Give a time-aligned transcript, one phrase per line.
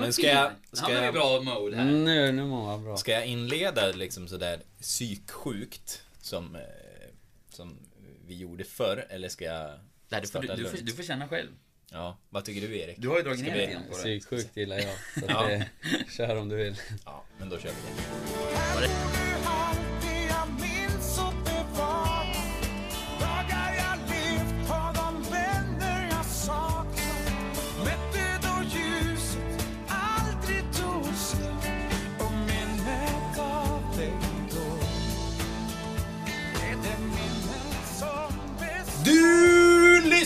[0.00, 1.82] Men ska jag, ska, Han är i jag, bra mode här.
[1.82, 2.96] Mm, nu, nu mår man bra.
[2.96, 6.60] ska jag inleda liksom sådär psyksjukt som, eh,
[7.48, 7.78] som
[8.26, 9.06] vi gjorde förr?
[9.10, 9.70] Eller ska jag
[10.08, 11.48] Nej, du, får, du, du, får, du får känna själv.
[11.90, 12.96] Ja, vad tycker du Erik?
[12.98, 14.02] Du har ju dragit ner lite grann på det.
[14.02, 14.94] Psyksjukt gillar jag.
[15.14, 15.46] Så Ja.
[15.46, 15.66] det,
[16.16, 16.76] kör om du vill.
[17.04, 19.93] Ja, men då kör vi det.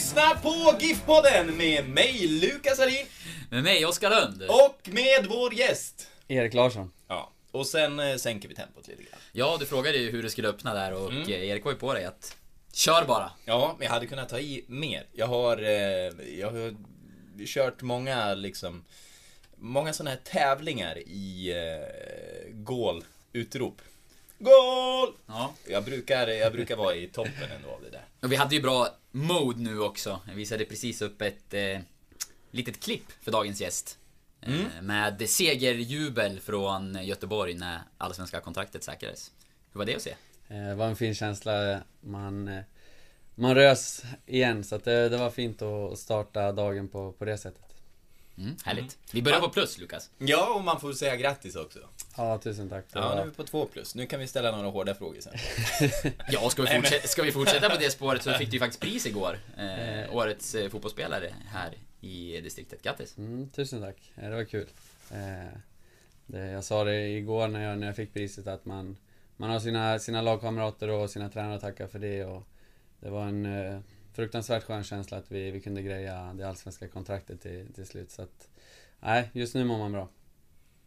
[0.09, 3.06] Lyssnar på GIF-podden med mig, Lukas Alin,
[3.51, 4.42] Med mig, Oskar Lund.
[4.42, 6.09] och med vår gäst.
[6.28, 6.92] Erik Larsson.
[7.09, 9.20] Ja, och sen eh, sänker vi tempot lite grann.
[9.33, 11.23] Ja, du frågade ju hur du skulle öppna där och Mm.
[11.23, 12.37] eh, Erik var ju på dig att
[12.73, 13.31] Kör bara!
[13.45, 15.06] Ja, men jag hade kunnat ta i mer.
[15.12, 16.75] Jag har, eh, jag har
[17.47, 18.84] kört många liksom,
[19.56, 23.81] många sådana här tävlingar i eh, gål-utrop.
[24.39, 25.14] Gål!
[25.27, 25.55] Ja.
[25.67, 28.05] Jag brukar, jag brukar vara i toppen ändå av det där.
[28.20, 30.20] Och vi hade ju bra mode nu också.
[30.28, 31.78] Jag visade precis upp ett eh,
[32.50, 33.98] litet klipp för dagens gäst.
[34.42, 34.61] Mm.
[34.61, 39.31] Eh, med segerjubel från Göteborg när allsvenska kontraktet säkrades.
[39.72, 40.14] Hur var det att se?
[40.48, 41.81] Eh, Det var en fin känsla.
[42.00, 42.62] Man, eh,
[43.34, 44.64] man rös igen.
[44.64, 47.68] Så att det, det var fint att starta dagen på, på det sättet.
[48.39, 48.98] Mm, härligt.
[49.12, 50.11] Vi börjar på plus, Lukas.
[50.19, 51.78] Ja, och man får säga grattis också.
[52.17, 52.84] Ja, tusen tack.
[52.92, 53.94] Ja, nu är vi på två plus.
[53.94, 55.32] Nu kan vi ställa några hårda frågor sen.
[56.28, 58.81] Ja, ska vi, fortsätta, ska vi fortsätta på det spåret så fick du ju faktiskt
[58.81, 59.38] pris igår.
[59.59, 62.82] Eh, årets eh, fotbollsspelare här i distriktet.
[62.82, 63.19] Grattis!
[63.19, 64.12] mm, tusen tack.
[64.16, 64.66] Eh, Det var kul.
[65.10, 65.59] Eh,
[66.27, 68.97] det, jag sa det igår när jag, när jag fick priset att man,
[69.37, 72.25] man har sina, sina lagkamrater och sina tränare att tacka för det.
[72.25, 72.48] Och
[73.00, 73.81] det var en eh,
[74.19, 78.11] fruktansvärt skön känsla att vi, vi kunde greja det allsvenska kontraktet till, till slut.
[78.11, 78.49] Så att,
[79.01, 80.09] nej, just nu mår man bra.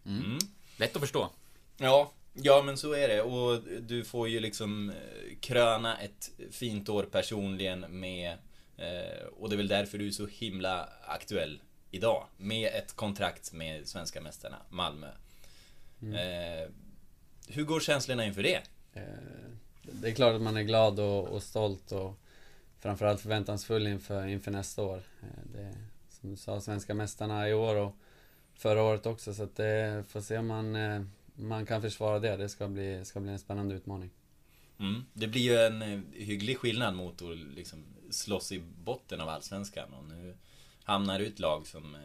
[0.05, 0.25] Mm.
[0.25, 0.37] Mm.
[0.77, 1.29] Lätt att förstå.
[1.77, 3.21] Ja, ja men så är det.
[3.21, 4.95] Och du får ju liksom eh,
[5.39, 8.31] kröna ett fint år personligen med
[8.77, 12.27] eh, och det är väl därför du är så himla aktuell idag.
[12.37, 15.07] Med ett kontrakt med svenska mästarna Malmö.
[16.01, 16.69] Eh,
[17.47, 18.61] hur går känslorna inför det?
[19.81, 22.20] Det är klart att man är glad och, och stolt och
[22.81, 25.01] framförallt förväntansfull inför, inför nästa år.
[25.21, 25.75] Eh, Det,
[26.09, 27.95] som du sa, svenska mästarna i år och
[28.53, 31.01] förra året också så att det får se om man, eh,
[31.35, 32.37] man kan försvara det.
[32.37, 34.09] Det ska bli, ska bli en spännande utmaning.
[34.79, 35.05] Mm.
[35.13, 39.93] Det blir ju en eh, hygglig skillnad mot att liksom slåss i botten av Allsvenskan
[39.93, 40.37] och nu
[40.83, 41.97] hamnar ut lag som,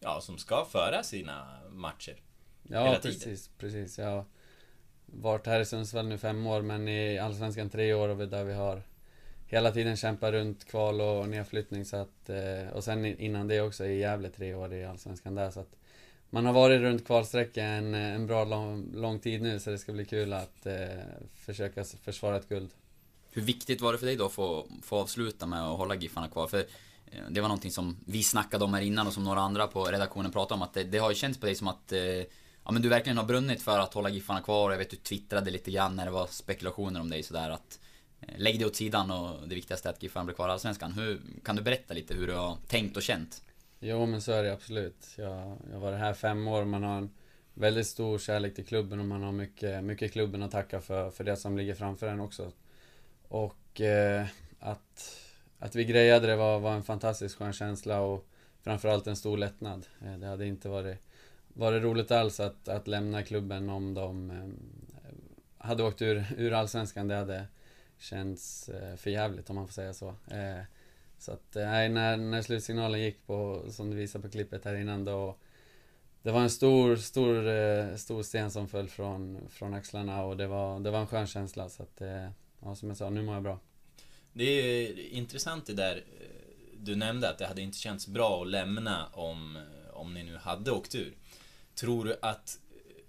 [0.00, 2.16] ja, som ska föra sina matcher.
[2.62, 3.98] Ja, precis, precis.
[3.98, 4.24] Jag har
[5.06, 8.52] varit här i Sundsvall nu fem år men i Allsvenskan tre år och där vi
[8.52, 8.82] har
[9.50, 13.86] hela tiden kämpa runt kval och nedflyttning så att, eh, och sen innan det också
[13.86, 15.76] i Gävle tre år i Allsvenskan där så att
[16.30, 19.78] man har varit runt kvalsträckan en, eh, en bra lång, lång tid nu så det
[19.78, 20.88] ska bli kul att eh,
[21.34, 22.70] försöka försvara ett guld.
[23.30, 26.28] Hur viktigt var det för dig då att få, få avsluta med att hålla Giffarna
[26.28, 26.46] kvar?
[26.46, 29.66] För eh, det var någonting som vi snackade om här innan och som några andra
[29.66, 32.00] på redaktionen pratade om att det, det har ju känts på dig som att eh,
[32.64, 35.50] Ja men du verkligen har brunnit för att hålla Giffarna kvar jag vet du twittrade
[35.50, 37.79] lite grann när det var spekulationer om dig sådär att
[38.20, 40.92] Eh, lägg det åt sidan och det viktigaste är att Giffarna blir kvar i Allsvenskan.
[40.92, 43.42] Hur, kan du berätta lite hur du har tänkt och känt?
[43.80, 45.06] Jo men så är det absolut.
[45.16, 47.10] Jag, jag har varit här fem år, man har en
[47.54, 51.24] väldigt stor kärlek till klubben och man har mycket, mycket klubben att tacka för, för
[51.24, 52.52] det som ligger framför en också.
[53.28, 54.26] Och eh,
[54.58, 55.16] att,
[55.58, 58.26] att vi grejade det var, var en fantastiskt skön känsla och
[58.62, 59.86] framförallt en stor lättnad.
[60.04, 60.98] Eh, det hade inte varit,
[61.48, 64.48] varit roligt alls att, att lämna klubben om de eh,
[65.58, 67.08] hade åkt ur, ur Allsvenskan.
[67.08, 67.46] Det hade
[68.00, 70.08] Känns eh, för jävligt om man får säga så.
[70.08, 70.62] Eh,
[71.18, 74.74] så att, eh, nej, när, när slutsignalen gick på, som du visade på klippet här
[74.74, 75.36] innan då
[76.22, 80.46] Det var en stor, stor, eh, stor sten som föll från, från axlarna och det
[80.46, 82.28] var, det var en skön känsla så att, eh,
[82.60, 83.60] ja som jag sa, nu mår jag bra.
[84.32, 86.26] Det är intressant det där eh,
[86.78, 89.58] du nämnde att det hade inte känts bra att lämna om,
[89.92, 91.16] om ni nu hade åkt ur.
[91.74, 92.58] Tror du att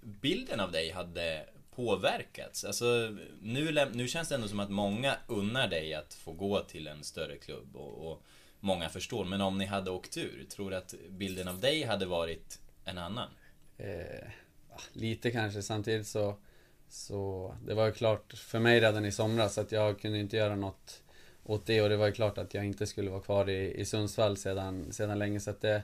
[0.00, 1.46] bilden av dig hade
[1.76, 2.64] påverkats?
[2.64, 6.86] Alltså, nu, nu känns det ändå som att många unnar dig att få gå till
[6.86, 8.22] en större klubb och, och
[8.60, 9.24] många förstår.
[9.24, 12.98] Men om ni hade åkt ur, tror du att bilden av dig hade varit en
[12.98, 13.28] annan?
[13.78, 14.28] Eh,
[14.92, 16.36] lite kanske, samtidigt så,
[16.88, 20.56] så det var ju klart för mig redan i somras att jag kunde inte göra
[20.56, 21.02] något
[21.44, 23.84] åt det och det var ju klart att jag inte skulle vara kvar i, i
[23.84, 25.82] Sundsvall sedan, sedan länge så att det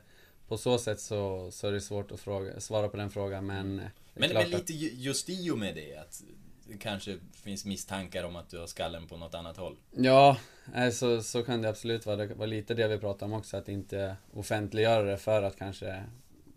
[0.49, 3.82] på så sätt så, så är det svårt att fråga, svara på den frågan men
[4.20, 6.23] det är Men, men lite ju- just i och med det, att
[6.69, 9.76] det kanske finns misstankar om att du har skallen på något annat håll.
[9.97, 10.37] Ja,
[10.75, 12.17] nej, så, så kan det absolut vara.
[12.17, 16.05] Det var lite det vi pratade om också, att inte offentliggöra det för att kanske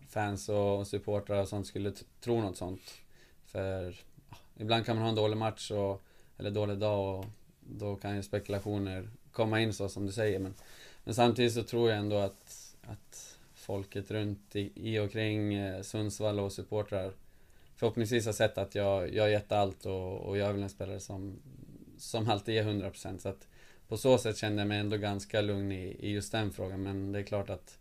[0.10, 2.82] fans och supportrar och sånt skulle tro något sånt.
[3.46, 3.96] För
[4.30, 6.02] ja, ibland kan man ha en dålig match och,
[6.38, 7.26] eller dålig dag och
[7.60, 10.40] då kan ju spekulationer komma in så som du säger.
[10.40, 10.54] Men,
[11.04, 15.82] men samtidigt så tror jag ändå att, att folket runt i, i och kring eh,
[15.82, 17.12] Sundsvall och supportrar
[17.82, 20.70] förhoppningsvis har sett att jag, jag har gett allt och, och jag är väl en
[20.70, 21.40] spelare som,
[21.98, 23.48] som alltid ger 100% så att
[23.88, 27.12] på så sätt kände jag mig ändå ganska lugn i, i just den frågan men
[27.12, 27.78] det är klart att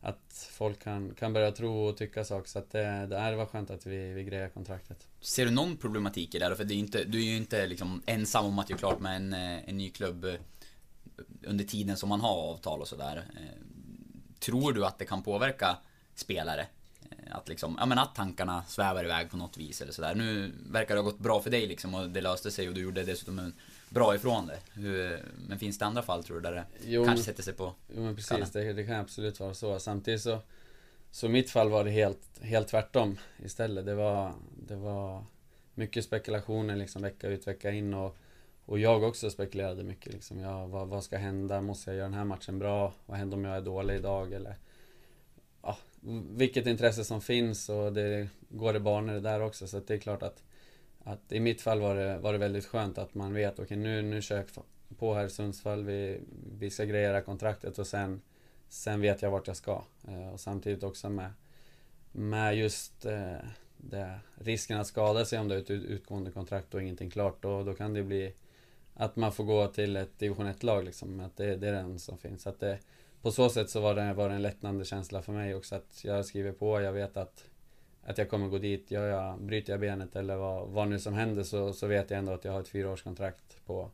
[0.00, 3.46] att folk kan, kan börja tro och tycka saker så att det, det, det var
[3.46, 5.08] skönt att vi, vi grejade kontraktet.
[5.20, 6.44] Ser du någon problematik i det?
[6.44, 6.54] här?
[6.54, 9.16] För det är inte, du är ju inte liksom ensam om att göra klart med
[9.16, 10.34] en, eh, en ny klubb eh,
[11.42, 13.24] under tiden som man har avtal och sådär.
[13.36, 13.62] Eh,
[14.38, 15.78] tror du att det kan påverka
[16.14, 16.66] spelare?
[17.32, 20.14] Att liksom, ja men att tankarna svävar iväg på något vis eller sådär.
[20.14, 22.80] Nu verkar det ha gått bra för dig liksom och det löste sig och du
[22.80, 23.54] gjorde dessutom en
[23.88, 24.58] bra ifrån det.
[24.80, 27.74] Hur, men finns det andra fall tror du där det Jo, kanske sätter sig på?
[27.96, 29.78] Jo men precis, det, det kan absolut vara så.
[29.78, 30.38] Samtidigt så
[31.10, 33.86] Så mitt fall var det helt, helt tvärtom istället.
[33.86, 34.32] Det var,
[34.66, 35.24] det var
[35.74, 38.16] mycket spekulationer liksom vecka ut vecka in och
[38.64, 40.38] och jag också spekulerade mycket liksom.
[40.38, 41.60] Ja, vad, vad ska hända?
[41.60, 42.92] Måste jag göra den här matchen bra?
[43.06, 44.32] Vad händer om jag är dålig idag?
[44.32, 44.56] Eller
[45.62, 45.78] ja,
[46.30, 49.66] vilket intresse som finns och det går i banor där också.
[49.66, 50.42] Så att det är klart att,
[51.04, 54.02] att i mitt fall var det, var det väldigt skönt att man vet, okej nu,
[54.02, 54.46] nu kör jag
[54.98, 56.20] på här i Sundsvall, vi,
[56.58, 58.20] vi ska greja kontraktet och sen,
[58.68, 59.82] sen vet jag vart jag ska.
[60.08, 61.32] Eh, och samtidigt också med,
[62.12, 63.36] med just eh,
[63.76, 67.42] det, risken att skada sig om det är ett ut- utgående kontrakt och ingenting klart.
[67.42, 68.32] Då, då kan det bli
[68.94, 71.20] att man får gå till ett division 1-lag liksom.
[71.20, 72.42] Att det, det är den som finns.
[72.42, 72.78] Så att det,
[73.22, 76.04] på så sätt så var det, var det en lättnande känsla för mig också att
[76.04, 77.44] jag skriver på, jag vet att
[78.04, 81.14] att jag kommer gå dit, gör jag, bryter jag benet eller vad, vad nu som
[81.14, 83.90] händer så, så vet jag ändå att jag har ett fyraårskontrakt på,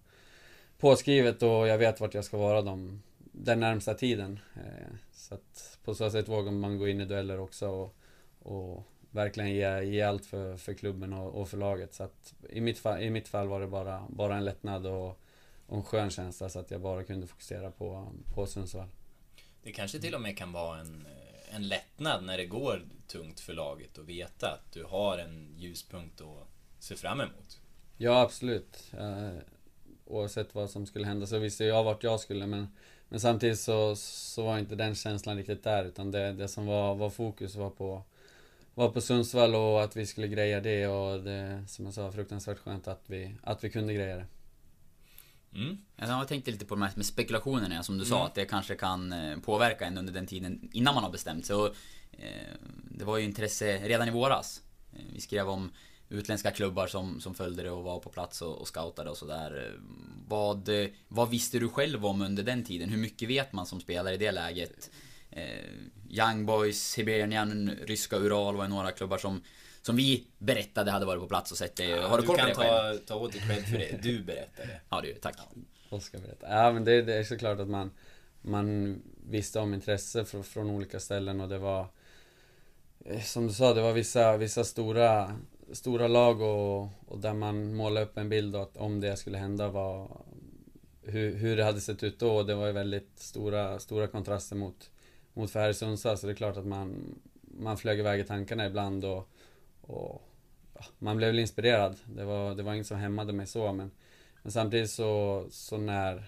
[0.78, 4.38] påskrivet och jag vet vart jag ska vara de, den närmsta tiden.
[4.54, 7.94] Eh, så att på så sätt vågar man gå in i dueller också och,
[8.38, 11.94] och verkligen ge, ge allt för, för klubben och, och för laget.
[11.94, 15.20] Så att i mitt fall, i mitt fall var det bara, bara en lättnad och,
[15.66, 18.88] och en skön känsla så att jag bara kunde fokusera på, på Sundsvall.
[19.68, 23.40] Det kanske till och med kan vara en, eh, en lättnad när det går tungt
[23.40, 26.48] för laget att veta att du har en ljuspunkt att
[26.78, 27.60] se fram emot.
[27.96, 28.92] Ja, absolut.
[28.98, 29.38] Eh,
[30.04, 32.68] oavsett vad som skulle hända så visste jag vart jag skulle men,
[33.08, 36.94] men samtidigt så, så var inte den känslan riktigt där utan det, det som var,
[36.94, 38.02] var fokus var på
[38.74, 42.58] var på Sundsvall och att vi skulle greja det och det, som jag sa, fruktansvärt
[42.58, 44.26] skönt att vi, att vi kunde greja det.
[45.54, 45.78] Mm.
[45.96, 48.26] Jag tänkte lite på de här med spekulationerna som du sa, Mm.
[48.26, 51.56] att det kanske kan eh, påverka en under den tiden innan man har bestämt sig.
[51.56, 51.66] Och,
[52.12, 52.54] eh,
[52.90, 54.62] det var ju intresse redan i våras.
[54.92, 55.70] Eh, Vi skrev om
[56.08, 59.66] utländska klubbar som, som följde det och var på plats och, och scoutade och sådär.
[59.66, 59.80] Eh,
[60.28, 60.68] Vad,
[61.08, 62.88] vad visste du själv om under den tiden?
[62.88, 64.90] Hur mycket vet man som spelare i det läget?
[65.30, 65.64] Eh,
[66.10, 69.42] Young Boys, Hibernian, ryska Ural var ju några klubbar som
[69.88, 71.92] som vi berättade hade varit på plats och sett det.
[71.92, 72.98] Har du du koll på kan det själv?
[72.98, 74.02] ta, ta åt dig cred för det.
[74.02, 74.80] Du berättade.
[74.90, 75.36] Ja du, tack.
[75.88, 76.46] Oskar berätta.
[76.48, 77.90] Ja men det, det är såklart att man,
[78.42, 78.98] man
[79.30, 81.86] visste om intresse från, från olika ställen och det var
[83.04, 85.36] eh, Som du sa, det var vissa, vissa stora,
[85.72, 89.68] stora lag och, och där man målade upp en bild att om det skulle hända
[89.68, 90.08] var
[91.02, 94.56] hur, hur det hade sett ut då och det var ju väldigt stora, stora kontraster
[94.56, 94.90] mot,
[95.32, 98.24] mot för här i Sundsvall så det är klart att man, man flög iväg i
[98.24, 99.28] tankarna ibland och,
[99.88, 100.22] och
[100.74, 101.96] ja, man blev väl inspirerad.
[102.06, 103.90] Det var, det var inget som hämmade mig så men
[104.42, 106.24] men samtidigt så, så när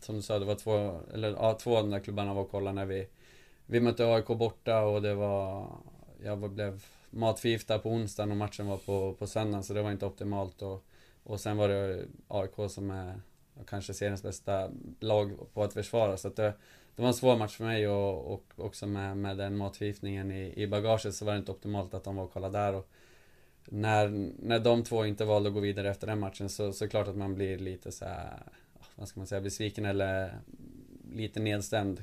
[0.00, 2.50] Som du sa, det var två, eller ja, två av de där klubbarna var och
[2.50, 3.08] kollade när vi
[3.66, 5.68] Vi mötte AIK borta och det var
[6.24, 10.06] Jag blev matförgiftad på onsdagen och matchen var på, på söndagen så det var inte
[10.06, 10.84] optimalt och
[11.22, 13.20] Och sen var det AIK som är
[13.66, 14.70] Kanske seriens bästa
[15.00, 16.54] lag på att försvara så att det
[17.00, 20.62] det var en svår match för mig och, och också med, med den matförgiftningen i,
[20.62, 22.88] i bagaget så var det inte optimalt att de var och kollade där och
[23.64, 26.86] när, när de två inte valde att gå vidare efter den matchen så, så är
[26.86, 28.42] det klart att man blir lite så här,
[28.78, 30.38] ah, vad ska man säga, besviken eller
[31.12, 32.02] lite nedstämd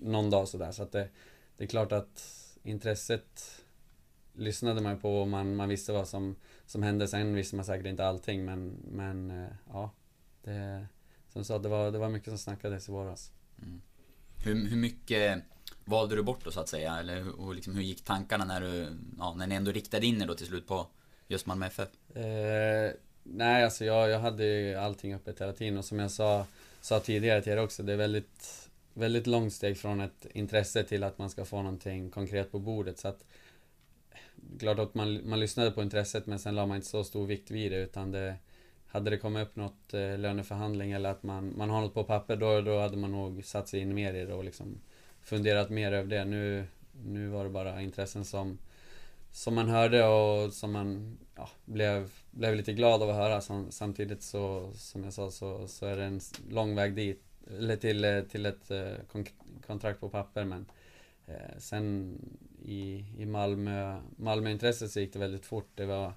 [0.00, 0.72] någon dag sådär.
[0.72, 1.08] Så att det,
[1.56, 3.62] det är klart att intresset
[4.32, 7.08] lyssnade man på och man, man visste vad som, som hände.
[7.08, 9.90] Sen visste man säkert inte allting men, men eh, ja.
[10.42, 10.86] Det,
[11.28, 13.32] som du sa, det var, det var mycket som snackades i våras.
[13.62, 13.80] Mm.
[14.44, 15.42] Hur, hur mycket
[15.84, 16.98] valde du bort då så att säga?
[16.98, 20.22] Eller hur, och liksom, hur gick tankarna när du, ja, när ni ändå riktade in
[20.22, 20.86] er då till slut på
[21.28, 21.88] just Malmö FF?
[22.16, 22.92] Eh,
[23.22, 26.46] nej, alltså jag, jag hade ju allting öppet hela tiden och som jag sa,
[26.80, 31.04] sa tidigare till er också, det är väldigt, väldigt långt steg från ett intresse till
[31.04, 32.98] att man ska få någonting konkret på bordet.
[32.98, 33.24] Så att,
[34.58, 37.50] klart att man, man lyssnade på intresset men sen la man inte så stor vikt
[37.50, 38.34] vid det utan det
[38.90, 42.36] hade det kommit upp något eh, löneförhandling eller att man, man har något på papper
[42.36, 44.80] då, då hade man nog satt sig in mer i det och liksom
[45.22, 46.24] funderat mer över det.
[46.24, 46.66] Nu,
[47.04, 48.58] nu var det bara intressen som,
[49.32, 53.40] som man hörde och som man ja, blev, blev lite glad av att höra.
[53.40, 57.22] Som, samtidigt så, som jag sa, så, så är det en lång väg dit,
[57.58, 58.92] eller till, eh, till ett eh,
[59.66, 60.44] kontrakt på papper.
[60.44, 60.66] Men
[61.26, 62.18] eh, sen
[62.62, 65.68] i, i Malmö, Malmöintresset så gick det väldigt fort.
[65.74, 66.12] Det var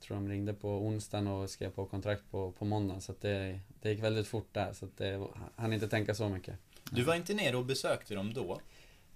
[0.00, 3.00] tror de ringde på onsdagen och skrev på kontrakt på, på måndagen.
[3.00, 4.72] Så det, det gick väldigt fort där.
[4.72, 6.54] Så att det hann inte tänka så mycket.
[6.90, 8.60] Du var inte nere och besökte dem då?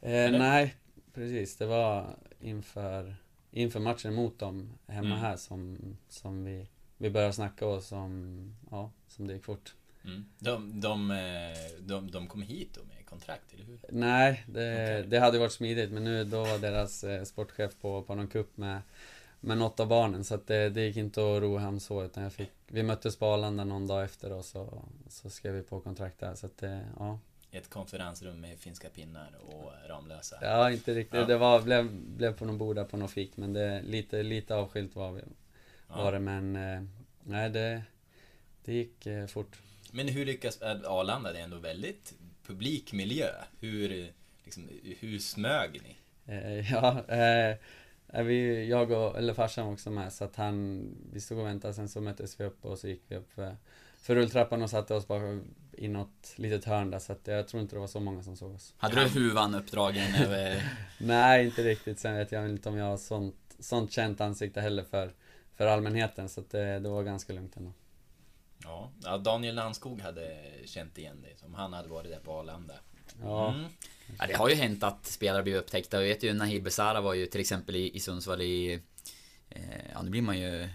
[0.01, 0.75] Eh, nej,
[1.15, 1.57] precis.
[1.57, 3.17] Det var inför,
[3.51, 5.19] inför matchen mot dem hemma Mm.
[5.19, 5.79] här som,
[6.09, 6.67] som vi,
[6.99, 9.75] vi började snacka och som, ja, som det gick fort.
[10.05, 10.25] Mm.
[10.39, 11.17] De, de, eh,
[11.81, 13.79] de, de kom hit då med kontrakt, eller hur?
[13.89, 15.07] Nej, det, Okej.
[15.11, 18.57] det hade varit smidigt men nu då var deras eh, sportchef på, på någon kupp
[18.57, 18.81] med,
[19.41, 22.23] med något av barnen så att det, det gick inte att ro hem så utan
[22.23, 25.81] jag fick, vi möttes på Arlanda någon dag efter och så, så skrev vi på
[25.81, 27.19] kontrakt där så att det, ja.
[27.51, 30.39] Ett konferensrum med finska pinnar och Ramlösa.
[30.43, 31.21] Ja, inte riktigt.
[31.21, 31.27] Ja.
[31.27, 34.55] Det var, blev, blev på någon bord där på någon fik men det, lite, lite
[34.55, 35.23] avskilt var, vi,
[35.89, 35.97] Ja.
[36.05, 36.83] var det men eh,
[37.23, 37.83] nej det,
[38.65, 39.57] det gick eh, fort.
[39.93, 41.33] Men hur lyckas äh, Arlanda?
[41.33, 42.15] Det är ändå väldigt
[42.47, 43.29] publik miljö.
[43.61, 44.13] Hur,
[44.45, 44.69] liksom,
[45.01, 45.97] hur smög ni?
[46.35, 47.57] Eh, ja, eh,
[48.09, 51.75] är vi, jag och, eller farsan också med så att han, vi stod och väntade
[51.75, 53.57] sen så möttes vi upp och så gick vi upp för,
[53.97, 55.41] för rulltrappan och satte oss bara
[55.73, 58.37] i något litet hörn där så att jag tror inte det var så många som
[58.37, 58.75] såg oss.
[58.77, 60.63] Hade du huvan uppdragen över...
[60.99, 61.99] Nej, inte riktigt.
[61.99, 65.13] Sen vet jag inte om jag har sånt, sånt känt ansikte heller för,
[65.55, 67.73] för allmänheten så att det, det var ganska lugnt ändå.
[68.63, 72.75] Ja, ja, Daniel Landskog hade känt igen dig, som han hade varit där på Arlanda.
[73.23, 73.65] Ja, Mm.
[74.19, 75.97] Ja, det har ju hänt att spelare blir upptäckta.
[75.97, 78.81] Jag vet ju Nahir Besara var ju till exempel i, i Sundsvall i...
[79.51, 79.61] Eh,
[79.93, 80.69] ja, nu blir man ju eh,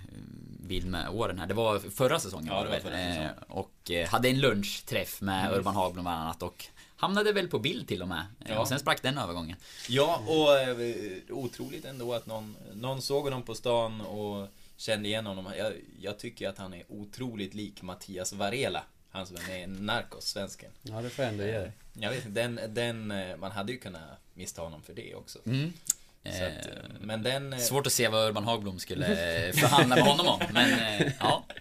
[0.60, 1.48] vild med åren här.
[1.48, 2.82] Det var förra säsongen Ja, var det väl.
[2.82, 3.34] förra Eh, säsongen.
[3.50, 7.88] och eh, hade en lunchträff med Urban Hagblom bland annat och hamnade väl på bild
[7.88, 8.26] till och med.
[8.46, 8.60] Ja.
[8.60, 9.58] Och sen sprack den övergången.
[9.90, 15.48] Ja, och otroligt ändå att någon, någon såg honom på stan och kände igen honom.
[15.58, 18.84] Jag, jag tycker att han är otroligt lik Mattias Varela.
[19.12, 20.72] Han som är med i Narcos, svensken.
[20.82, 21.72] ja det får jag ändå ge dig.
[21.94, 24.02] Jag vet inte, den, den, eh, man hade ju kunnat
[24.34, 25.40] missta honom för det också.
[25.46, 25.74] Mm.
[26.24, 26.72] Så att, eh,
[27.02, 27.54] men den...
[27.54, 29.06] eh, Svårt att se vad Urban Hagblom skulle
[29.48, 30.40] eh, förhandla med honom om.
[30.54, 31.46] Men eh, ja.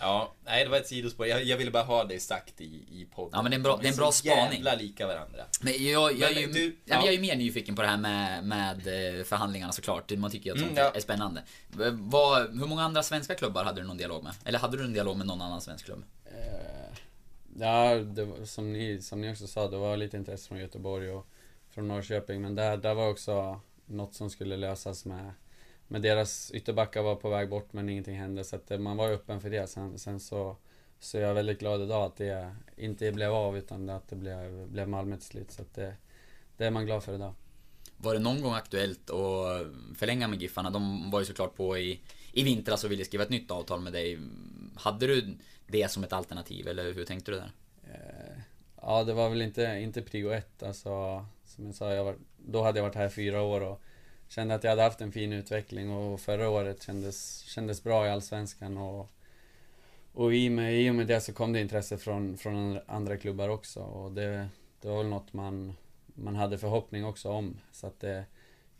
[0.00, 1.26] Ja, nej det var ett sidospår.
[1.26, 3.30] Jag, jag ville bara ha det sagt i, i podden.
[3.32, 4.52] Ja, men det är en bra- De det är en bra spaning.
[4.52, 5.44] jävla lika varandra.
[5.60, 6.72] Men jag, jag, är ju, Men du- ja.
[6.84, 6.96] ja.
[6.96, 8.76] men jag är ju mer nyfiken på det här med, med
[9.18, 10.10] eh, förhandlingarna såklart.
[10.10, 10.92] Man tycker ju att Mm, sånt ja.
[10.94, 11.42] är spännande.
[11.68, 14.32] V- Vad, hur många andra svenska klubbar hade du någon dialog med?
[14.44, 16.04] Eller hade du en dialog med någon annan svensk klubb?
[16.24, 16.32] Eh,
[17.58, 21.10] Ja, det var, som, ni, som ni också sa, det var lite intresse från Göteborg
[21.10, 21.26] och
[21.70, 22.42] från Norrköping.
[22.42, 25.32] Men där, där var också något som skulle lösas med,
[25.88, 28.44] med deras ytterbackar var på väg bort men ingenting hände.
[28.44, 29.66] Så att eh, man var öppen för det.
[29.66, 30.56] Sen, sen så,
[30.98, 34.68] så är jag väldigt glad idag att det inte blev av utan att det blev,
[34.68, 35.50] blev Malmö till slut.
[35.50, 35.94] Så att det,
[36.56, 37.34] det är man glad för idag.
[37.96, 40.70] Var det någon gång aktuellt att förlänga med Giffarna?
[40.70, 42.00] De var ju såklart på i,
[42.32, 44.18] i vintras och ville skriva ett nytt avtal med dig.
[44.74, 45.36] Hade du
[45.66, 47.52] det som ett alternativ eller hur tänkte du där?
[47.84, 48.40] Eh,
[48.82, 50.62] ja, det var väl inte, inte prio ett.
[50.62, 53.80] Alltså, som jag sa, jag var, då hade jag varit här i fyra år och
[54.28, 58.10] kände att jag hade haft en fin utveckling och förra året kändes, kändes bra i
[58.10, 59.10] Allsvenskan och,
[60.12, 63.16] och i, med, i och med det så kom det intresse från, från andra- andra
[63.16, 64.48] klubbar också och det,
[64.80, 65.74] det var väl något man,
[66.06, 67.60] man hade förhoppning också om.
[67.72, 68.24] Så att det,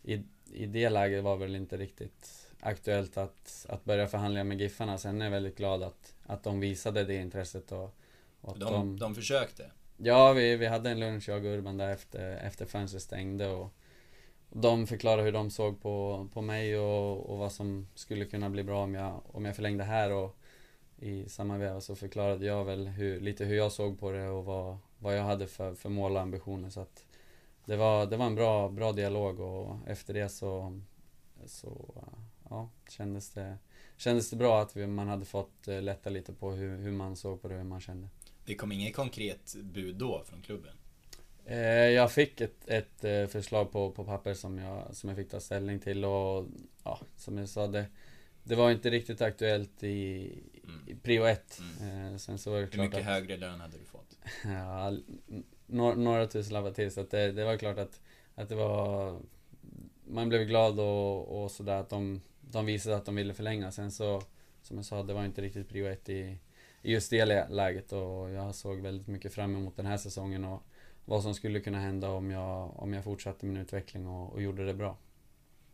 [0.02, 4.98] i, i det läget var väl inte riktigt aktuellt att, att börja förhandla med Giffarna.
[4.98, 7.94] Sen är jag väldigt glad att, att de visade det intresset och,
[8.40, 9.70] och att De, de försökte.
[9.96, 13.72] Ja, vi, vi hade en lunch jag och Urban där efter, efter fönstret stängde och
[14.50, 18.50] och de förklarade hur de såg på, på mig och, och vad som skulle kunna
[18.50, 20.36] bli bra om jag, om jag förlängde här och
[20.98, 24.44] i samma veva så förklarade jag väl hur, lite hur jag såg på det och
[24.44, 27.04] vad, vad jag hade för, för mål och ambitioner så att
[27.64, 30.80] det var, det var en bra, bra dialog och efter det så,
[31.46, 31.94] så
[32.50, 33.58] ja, kändes det,
[33.96, 37.16] kändes det bra att vi, man hade fått eh, lätta lite på hur, hur man
[37.16, 38.08] såg på det och hur man kände.
[38.44, 40.72] Det kom inget konkret bud då från klubben.
[41.44, 45.30] Eh, Jag fick ett, ett eh, förslag på, på papper som jag, som jag fick
[45.30, 46.46] ta ställning till och
[46.84, 47.86] ja, som jag sa det
[48.44, 50.32] Det var inte riktigt aktuellt i,
[50.86, 51.60] i prio ett.
[51.80, 54.18] Eh, sen så var det Hur mycket att, högre lön hade du fått?
[54.44, 54.96] ja,
[55.66, 58.00] några, några tusenlappar till så att det, det var klart att,
[58.34, 59.20] att det var
[60.04, 63.72] Man blev glad och, och sådär att de, de visade att de ville förlänga.
[63.72, 64.22] Sen så
[64.62, 66.38] Som jag sa, det var inte riktigt prio ett i,
[66.82, 70.44] i just det lä- läget och jag såg väldigt mycket fram emot den här säsongen
[70.44, 70.62] och
[71.04, 74.66] vad som skulle kunna hända om jag, om jag fortsatte min utveckling och, och gjorde
[74.66, 74.96] det bra.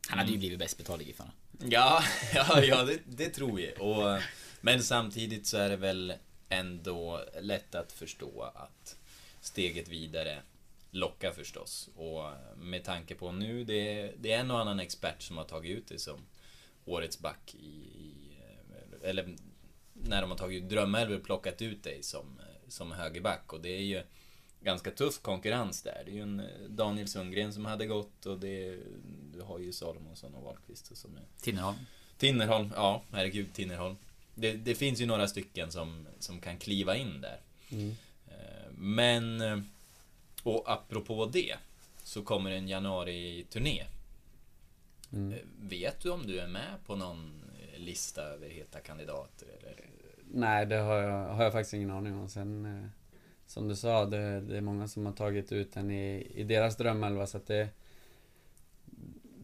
[0.09, 1.33] Han hade ju blivit bäst betald i Giffarna.
[1.59, 2.03] Ja,
[2.35, 3.75] ja, ja det, det tror vi.
[3.79, 4.23] Och,
[4.61, 6.15] men samtidigt så är det väl
[6.49, 8.97] ändå lätt att förstå att
[9.41, 10.43] steget vidare
[10.91, 11.89] lockar förstås.
[11.97, 12.25] Och
[12.57, 15.79] med tanke på nu, det är, det är en och annan expert som har tagit
[15.79, 16.21] ut det som
[16.85, 18.19] årets back i, i
[19.03, 19.37] eller
[19.93, 23.53] när de har tagit Drömälver och plockat ut dig som, som högerback.
[23.53, 24.03] Och det är ju
[24.61, 26.03] ganska tuff konkurrens där.
[26.05, 28.79] Det är ju en Daniel Sundgren som hade gått och det,
[29.33, 31.77] du har ju Salomonsson och Wahlqvist och som är Tinnerholm.
[32.19, 33.97] Tinnerholm, ja herregud Tinnerholm.
[34.35, 37.41] Det, det finns ju några stycken som, som kan kliva in där.
[37.71, 37.97] Mm.
[38.29, 39.59] Eh, Men, eh,
[40.43, 41.57] och apropå det,
[42.05, 43.85] så kommer en januari-turné.
[45.13, 45.33] Mm.
[45.33, 47.43] Eh, Vet du om du är med på någon
[47.73, 49.47] eh, lista över heta kandidater?
[49.59, 49.77] Eller?
[50.31, 52.29] Nej, det har jag, har jag faktiskt ingen aning om.
[52.29, 52.89] Sen, eh,
[53.47, 56.77] som du sa, det, det är många som har tagit ut den i, i deras
[56.77, 57.69] drömelva, så att det...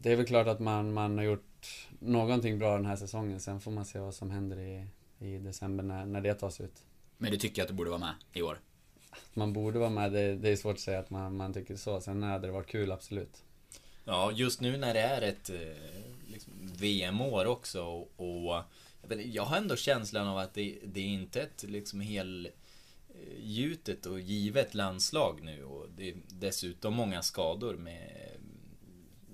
[0.01, 3.39] Det är väl klart att man, man har gjort någonting bra den här säsongen.
[3.39, 4.87] Sen får man se vad som händer i,
[5.19, 6.83] i december när, när det tas ut.
[7.17, 8.59] Men du tycker att du borde vara med i år?
[9.33, 12.01] Man borde vara med, det, det är svårt att säga att man, man tycker så.
[12.01, 13.43] Sen hade det varit kul, absolut.
[14.09, 18.63] Ja, just nu när det är ett eh, liksom, VM-år också och, och
[19.25, 24.05] jag, har ändå känslan av att det, det är inte ett liksom hel eh, gjutet
[24.05, 28.29] och givet landslag nu och det är dessutom många skador med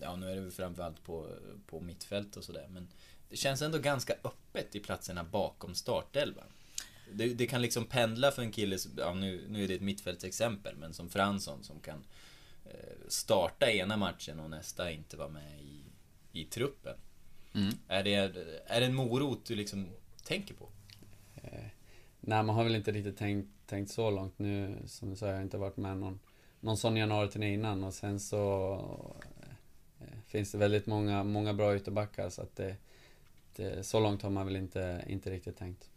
[0.01, 1.29] Ja, nu är det väl framförallt på,
[1.67, 2.88] på mittfält och sådär men
[3.29, 6.48] det känns ändå ganska öppet i platserna bakom startelvan.
[7.13, 9.82] Det, det kan liksom pendla för en kille, som- ja, nu, nu är det ett
[9.82, 12.03] mittfältsexempel, men som Fransson som kan eh,
[13.08, 15.82] starta ena matchen och nästa inte vara med i,
[16.31, 16.96] i truppen.
[17.53, 17.74] Mm.
[17.88, 18.14] Är, det,
[18.66, 19.88] är det en morot du liksom
[20.24, 20.70] tänker på?
[22.27, 24.77] Nej, man har väl inte riktigt tänkt, tänkt så långt nu.
[24.85, 26.20] Som du sa, jag har inte varit med någon,
[26.59, 28.74] någon sån januari innan och sen så
[30.00, 32.75] eh, finns det väldigt många, många bra ytterbackar så att det,
[33.55, 35.90] det, så långt har man väl inte, inte riktigt tänkt.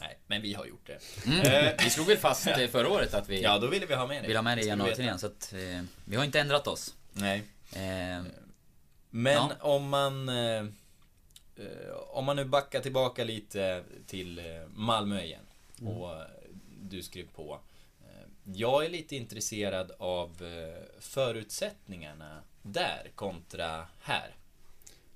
[0.00, 0.98] Nej, men vi har gjort det.
[1.26, 1.40] Mm.
[1.66, 4.06] Eh, Vi slog väl fast eh, förra året att vi Ja, då ville vi ha
[4.06, 4.26] med det.
[4.28, 6.94] vill ha med det i januari-turnén, så att eh, vi har inte ändrat oss.
[7.12, 7.42] Nej.
[7.72, 8.22] Eh,
[9.10, 9.50] Men Ja.
[9.60, 10.28] om man...
[10.28, 10.60] Eh,
[11.56, 15.42] eh, om man nu backar tillbaka lite till eh, Malmö igen.
[15.82, 16.26] Och eh,
[16.82, 17.60] du skrev på.
[18.04, 24.34] Eh, Jag är lite intresserad av eh, förutsättningarna där kontra här.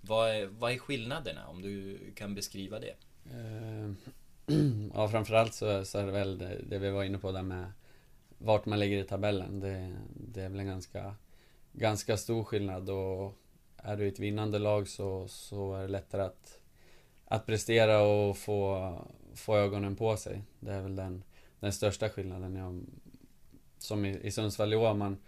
[0.01, 1.47] Vad är, vad är skillnaderna?
[1.49, 2.95] Om du kan beskriva det.
[4.95, 7.73] Ja, framförallt så, så är det väl det, det vi var inne på där med
[8.39, 9.61] vart man ligger i tabellen.
[9.61, 11.15] Det, det är väl en ganska,
[11.73, 13.35] ganska stor skillnad och
[13.77, 16.61] är du i ett vinnande lag så, så är det lättare att,
[17.25, 18.95] att prestera och få,
[19.35, 20.43] få ögonen på sig.
[20.61, 21.25] Det är väl den,
[21.61, 22.57] den största skillnaden.
[22.57, 22.85] Jag,
[23.79, 25.19] som i, i Sundsvall i år, man,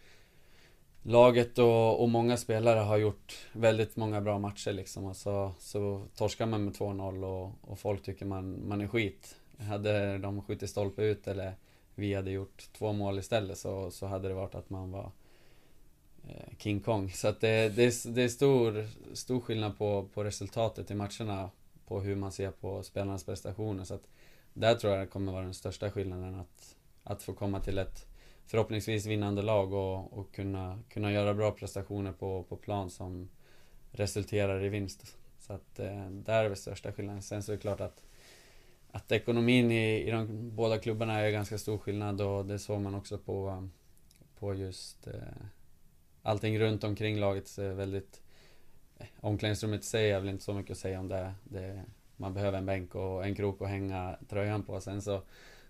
[1.03, 5.05] laget och, och många spelare har gjort väldigt många bra matcher liksom.
[5.05, 9.37] Och så, så torskar man med 2-0 och, och folk tycker man, man är skit.
[9.59, 11.55] Hade de skjutit stolpe ut eller
[11.95, 15.11] vi hade gjort två mål istället så, så hade det varit att man var
[16.29, 17.11] eh, King Kong.
[17.11, 21.51] Så att det, det, är, det är stor, stor skillnad på, på resultatet i matcherna.
[21.87, 23.85] På hur man ser på spelarnas prestationer.
[23.85, 24.09] Så att
[24.53, 26.35] där tror jag det kommer vara den största skillnaden.
[26.35, 28.12] Att, att få komma till ett
[28.53, 33.29] förhoppningsvis vinnande lag och, och kunna, kunna göra bra prestationer på, på plan som
[33.91, 35.17] resulterar i vinst.
[35.39, 37.23] Så att eh, där är väl största skillnaden.
[37.23, 38.05] Sen så är det klart att,
[38.91, 42.95] att ekonomin i, i de båda klubbarna är ganska stor skillnad och det såg man
[42.95, 43.69] också på,
[44.39, 45.15] på just eh,
[46.23, 48.23] allting runt omkring laget är väldigt
[48.99, 51.35] eh, Omklädningsrummet säger jag väl inte så mycket att säga om det.
[51.45, 51.83] det.
[52.17, 54.81] Man behöver en bänk och en krok att hänga tröjan på.
[54.81, 55.23] Sen så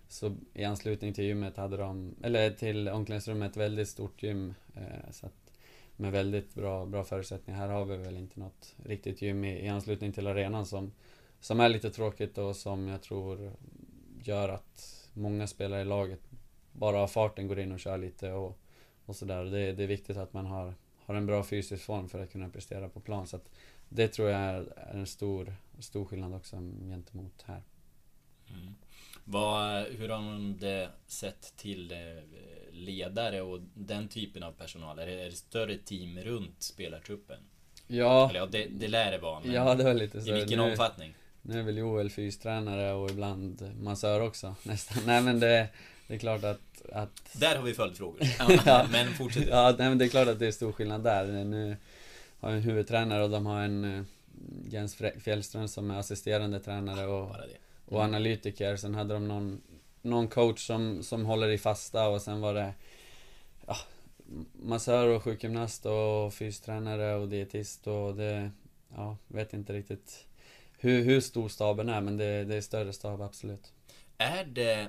[0.07, 4.53] så i anslutning till gymmet hade de, eller till omklädningsrummet, ett väldigt stort gym.
[4.75, 5.51] Eh, så att,
[5.95, 7.59] med väldigt bra, bra förutsättningar.
[7.59, 10.91] Här har vi väl inte något riktigt gym i, i anslutning till arenan som,
[11.39, 13.51] som är lite tråkigt och som jag tror
[14.23, 16.19] gör att många spelare i laget
[16.71, 18.57] bara av farten går in och kör lite och,
[19.05, 19.43] och sådär.
[19.43, 22.49] Det, det är viktigt att man har, har en bra fysisk form för att kunna
[22.49, 23.27] prestera på plan.
[23.27, 23.49] Så att
[23.89, 26.55] det tror jag är, är en stor, stor skillnad också
[26.89, 27.63] gentemot här.
[28.49, 28.73] Mm.
[29.25, 31.97] Vad, hur har man det sett till eh,
[32.71, 34.99] ledare och den typen av personal?
[34.99, 37.37] Är det, är det större team runt spelartruppen?
[37.87, 40.29] Ja, Eller ja, det, det lär det vara, men ja det var lite så.
[40.29, 41.13] i vilken Nu- omfattning?
[41.41, 45.03] nu är väl Joel fystränare och ibland massör också nästan.
[45.05, 45.67] Nej men det,
[46.07, 48.21] det är klart att, att Där har vi följdfrågor.
[48.65, 48.87] Ja.
[48.91, 49.47] Men fortsätt.
[49.49, 51.25] Ja, nej, men det är klart att det är stor skillnad där.
[51.43, 51.77] Nu
[52.39, 54.03] har jag en huvudtränare och de har en eh,
[54.67, 57.57] Jens Fjällström som är assisterande tränare och, Bara det.
[57.85, 58.75] Och analytiker.
[58.75, 59.61] Sen hade de någon,
[60.01, 62.73] någon coach som, som håller i fasta och sen var det
[63.67, 63.75] ja,
[64.53, 68.51] massör och sjukgymnast och fystränare och dietist och det,
[68.95, 70.25] ja, vet inte riktigt
[70.77, 73.73] hur, hur stor staben är men det, det är större stab absolut.
[74.17, 74.87] Är det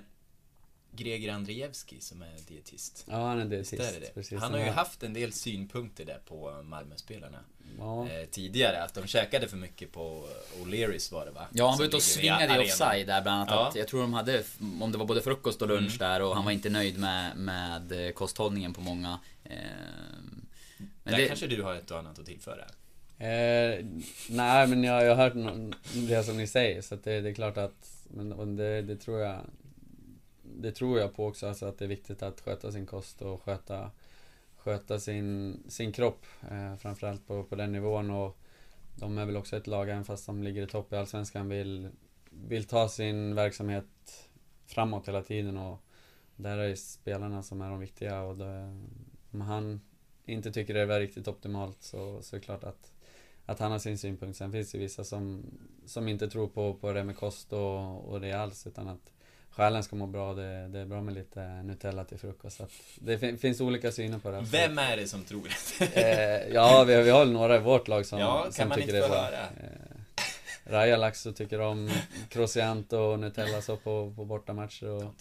[0.97, 3.05] Greger Andrejevski som är dietist?
[3.09, 3.73] Ja, han är dietist.
[3.73, 4.15] är det?
[4.15, 4.41] Precis.
[4.41, 7.39] Han har ju haft en del synpunkter där på Malmöspelarna
[7.79, 8.83] Ja, eh, tidigare.
[8.83, 10.27] Att de käkade för mycket på
[10.63, 11.47] O'Learys var det va?
[11.53, 13.49] Ja, han var ute och svingade i offside där bland annat.
[13.51, 13.69] Ja.
[13.69, 14.43] Att jag tror de hade,
[14.81, 15.99] om det var både frukost och lunch Mm.
[15.99, 19.19] där och han var inte nöjd med, med eh, kosthållningen på många.
[19.45, 19.57] Eh,
[20.79, 22.65] men Där det, kanske du har ett och annat att tillföra.
[23.19, 23.85] Eh,
[24.29, 27.29] nej men jag, jag har hört nå- det som ni säger så att det, det
[27.31, 29.41] är klart att men, men det, det tror jag
[30.45, 33.43] det tror jag på också alltså att det är viktigt att sköta sin kost och
[33.43, 33.91] sköta
[34.57, 38.11] Sköta sin, sin kropp eh, Framförallt på, på den nivån.
[38.11, 38.37] Och
[38.97, 41.89] De är väl också ett lag även fast de ligger i topp i Allsvenskan vill
[42.31, 44.29] Vill ta sin verksamhet
[44.67, 45.57] Framåt hela tiden.
[45.57, 45.79] Och
[46.37, 48.23] Där är det spelarna som är de viktiga.
[48.23, 48.81] Och det,
[49.33, 49.81] om han
[50.25, 52.91] inte tycker det är riktigt optimalt så, så är det klart att
[53.47, 54.37] att han har sin synpunkt.
[54.37, 55.45] Sen finns det vissa som,
[55.87, 59.13] som inte tror på, på det med kost och, och det alls, utan att
[59.57, 60.35] själen ska må bra.
[60.35, 62.57] Det, det är bra med lite Nutella till frukost.
[62.57, 64.41] Så det fin, finns olika syner på det.
[64.41, 65.43] Vem är det som tror
[65.79, 65.97] det?
[65.97, 69.05] Eh, ja, vi, vi har några i vårt lag som, Ja, kan som tycker det
[69.05, 69.29] är bra.
[69.33, 71.91] Eh, Raja Laxo tycker om
[72.29, 74.89] Croissant och Nutella så på, på bortamatcher.
[74.89, 75.15] Och.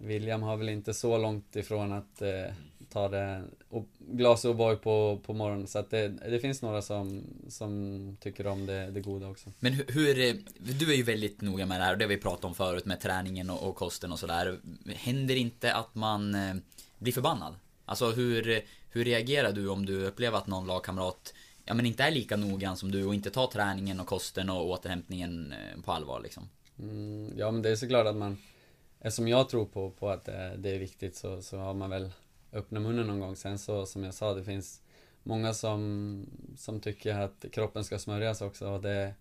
[0.00, 2.52] William har väl inte så långt ifrån att eh,
[2.90, 5.66] ta det och glas O'boy på, på morgonen.
[5.66, 9.52] Så att det, det finns några som, som tycker om det, det goda också.
[9.58, 10.34] men hur, hur, eh,
[10.78, 12.84] du är ju väldigt noga med det här och det har vi pratat om förut
[12.84, 14.58] med träningen och, och kosten och sådär.
[14.86, 16.54] Händer inte att man eh,
[16.98, 17.54] blir förbannad?
[17.84, 22.10] Alltså hur, hur reagerar du om du upplever att någon lagkamrat ja, men inte är
[22.10, 26.20] lika noggrann som du och inte tar träningen och kosten och återhämtningen eh, på allvar
[26.20, 26.48] liksom?
[26.78, 28.38] Mm, ja men det är såklart att man
[29.00, 32.10] Eftersom jag tror på, på att det, det är viktigt så, så har man väl
[32.52, 33.36] öppna munnen någon gång.
[33.36, 34.82] Sen så som jag sa, det finns
[35.22, 38.68] många som, som tycker att kroppen ska smörjas också.
[38.68, 39.14] Och det,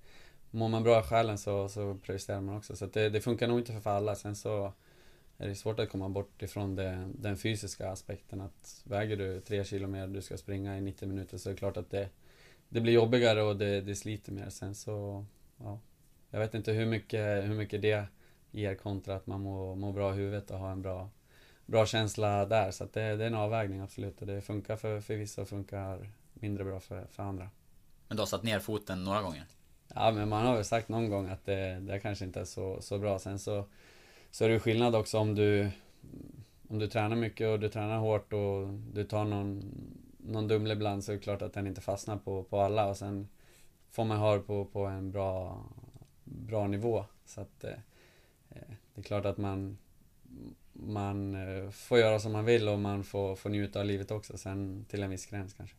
[0.52, 2.76] mår man bra i själen så, så presterar man också.
[2.76, 4.16] Så att det, det funkar nog inte för alla.
[4.16, 4.74] Sen så
[5.38, 8.42] är det svårt att komma bort ifrån det, den fysiska aspekten.
[8.42, 11.54] Att väger du tre kilo mer och du ska springa i 90 minuter så är
[11.54, 12.10] det klart att det,
[12.70, 14.50] det blir jobbigare och det, det sliter mer.
[14.50, 15.26] Sen så,
[15.58, 15.80] ja.
[16.32, 18.06] Jag vet inte hur mycket, hur mycket det
[18.52, 21.10] ger kontra att man mår, mår bra i huvudet och har en bra,
[21.70, 22.72] bra känsla där.
[22.72, 24.22] Så det, det är en avvägning absolut.
[24.22, 27.50] Och det funkar för, för vissa och funkar mindre bra för, för andra.
[28.08, 29.46] Men du har satt ner foten några gånger?
[29.96, 32.82] Ja, men man har väl sagt någon gång att det, det kanske inte är så,
[32.82, 33.20] så bra.
[33.20, 33.66] Sen så,
[34.32, 35.70] så är det skillnad också om du,
[36.70, 39.72] om du tränar mycket och du tränar hårt och du tar någon,
[40.18, 42.98] någon dumle ibland så är det klart att den inte fastnar på, på alla och
[42.98, 43.28] sen
[43.92, 45.64] får man ha det på, på en bra,
[46.24, 47.06] bra nivå.
[47.26, 47.72] Så att eh,
[48.50, 49.78] eh, det är klart att man,
[50.88, 54.38] man eh, får göra som man vill och man får, får njuta av livet också
[54.38, 55.76] sen till en viss gräns kanske.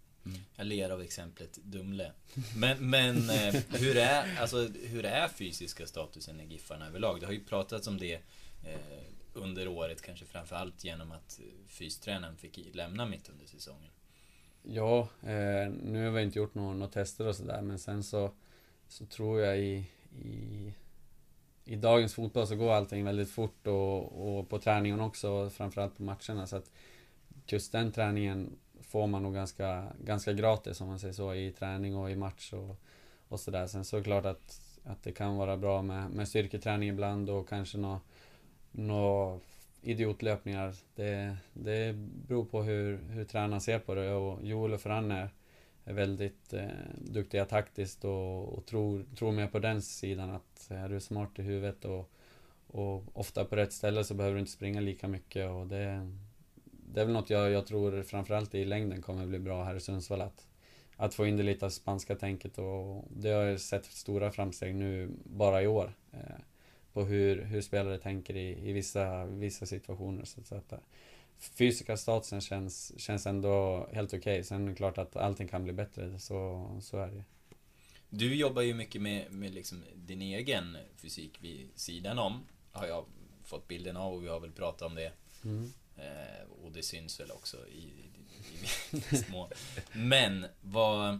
[0.57, 2.13] Jag ler av exemplet Dumle.
[2.57, 7.21] Men, men eh, hur, är, alltså, hur är fysiska statusen i Giffarna överlag?
[7.21, 8.15] Det har ju pratats om det
[8.65, 9.03] eh,
[9.35, 13.91] under året, kanske framförallt genom att fystränaren fick lämna mitt under säsongen.
[14.63, 18.31] Ja, eh, nu har vi inte gjort några tester och sådär men sen så,
[18.89, 19.85] så tror jag i,
[20.25, 20.73] i,
[21.64, 26.03] i dagens fotboll så går allting väldigt fort och, och på träningen också, framförallt på
[26.03, 26.70] matcherna så att
[27.46, 31.96] just den träningen får man nog ganska, ganska gratis om man säger så i träning
[31.96, 32.77] och i match och,
[33.29, 33.66] och sådär.
[33.66, 37.31] Sen så är det klart att, att det kan vara bra med, med styrketräning ibland
[37.31, 38.01] och kanske några
[38.73, 39.40] nå
[39.83, 40.75] idiotlöpningar.
[40.94, 41.94] Det, det
[42.29, 45.31] beror på hur, hur tränaren ser på det och Joel och Ferran är,
[45.85, 50.88] är väldigt eh, duktiga taktiskt och, och tror, tror mer på den sidan att är
[50.88, 52.11] du smart i huvudet och,
[52.66, 56.11] och ofta på rätt ställe så behöver du inte springa lika mycket och det,
[56.64, 59.81] det är väl något jag, jag tror framförallt i längden kommer bli bra här i
[59.81, 60.47] Sundsvall att,
[60.97, 64.75] att få in det lite av spanska tänket och det har jag sett stora framsteg
[64.75, 65.93] nu bara i år.
[66.12, 66.40] Eh,
[66.93, 70.25] på hur, hur spelare tänker i, i vissa, vissa situationer.
[70.25, 70.73] Så, så att,
[71.40, 74.44] fysiska statusen känns, känns ändå helt okej.
[74.44, 77.24] Sen är det klart att allting kan bli bättre, så, så är det
[78.11, 82.46] Du jobbar ju mycket med, med liksom din egen fysik vid sidan om.
[82.72, 83.05] Har jag
[83.44, 85.12] fått bilden av och vi har väl pratat om det.
[85.44, 85.72] mm.
[85.96, 87.85] Eh, och det syns väl också i,
[88.92, 89.50] i, i mån.
[89.92, 91.14] Men vad...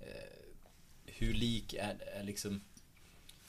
[0.00, 0.34] Eh,
[1.06, 2.60] hur lik är, är liksom...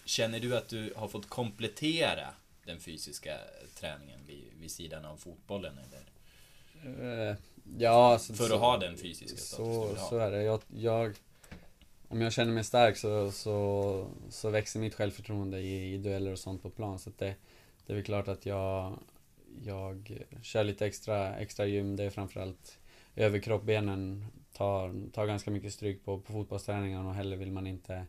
[0.05, 2.33] Känner du att du har fått komplettera
[2.65, 3.37] den fysiska
[3.75, 5.77] träningen vid, vid sidan av fotbollen?
[5.77, 6.14] Eller?
[6.85, 7.35] Eh,
[7.77, 10.43] ja, alltså, För att ha den fysiska status du så, så är det.
[10.43, 11.15] Jag, jag,
[12.07, 16.39] om jag känner mig stark så, så, så växer mitt självförtroende i, i dueller och
[16.39, 16.99] sånt på plan.
[16.99, 17.35] Så det,
[17.85, 18.99] det är väl klart att jag,
[19.63, 21.95] jag kör lite extra, extra gym.
[21.95, 22.77] Det är framförallt
[23.15, 28.05] överkropp, benen tar, tar ganska mycket stryk på, på fotbollsträningarna och heller vill man inte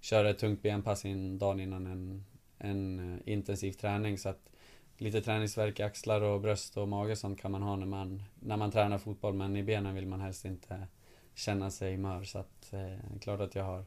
[0.00, 2.24] köra ett tungt benpass in dagen innan en,
[2.58, 4.18] en eh, intensiv träning.
[4.18, 4.50] Så att
[4.98, 8.22] lite träningsvärk i axlar och bröst och mage och sånt kan man ha när man,
[8.40, 9.34] när man tränar fotboll.
[9.34, 10.86] Men i benen vill man helst inte
[11.34, 12.24] känna sig mör.
[12.24, 13.84] Så att eh, klart att jag har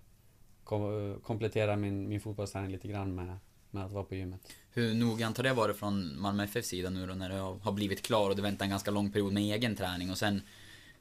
[0.64, 3.38] kom, kompletterat min, min fotbollsträning lite grann med,
[3.72, 4.42] med att vara på gymmet.
[4.72, 8.02] Hur noggrant har det varit från Malmö FFs sida nu då när det har blivit
[8.02, 10.42] klar och du väntar en ganska lång period med egen träning och sen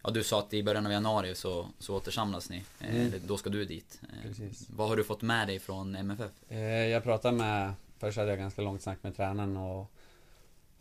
[0.02, 2.56] Ja du sa att i början av januari så, så återsamlas ni.
[2.80, 3.06] Eh, Mm.
[3.06, 4.00] eller Då ska du dit.
[4.02, 4.70] Eh, Precis.
[4.70, 6.30] Vad har du fått med dig från MFF?
[6.48, 9.92] Eh, jag pratade med, först hade jag ganska långt snack med tränaren och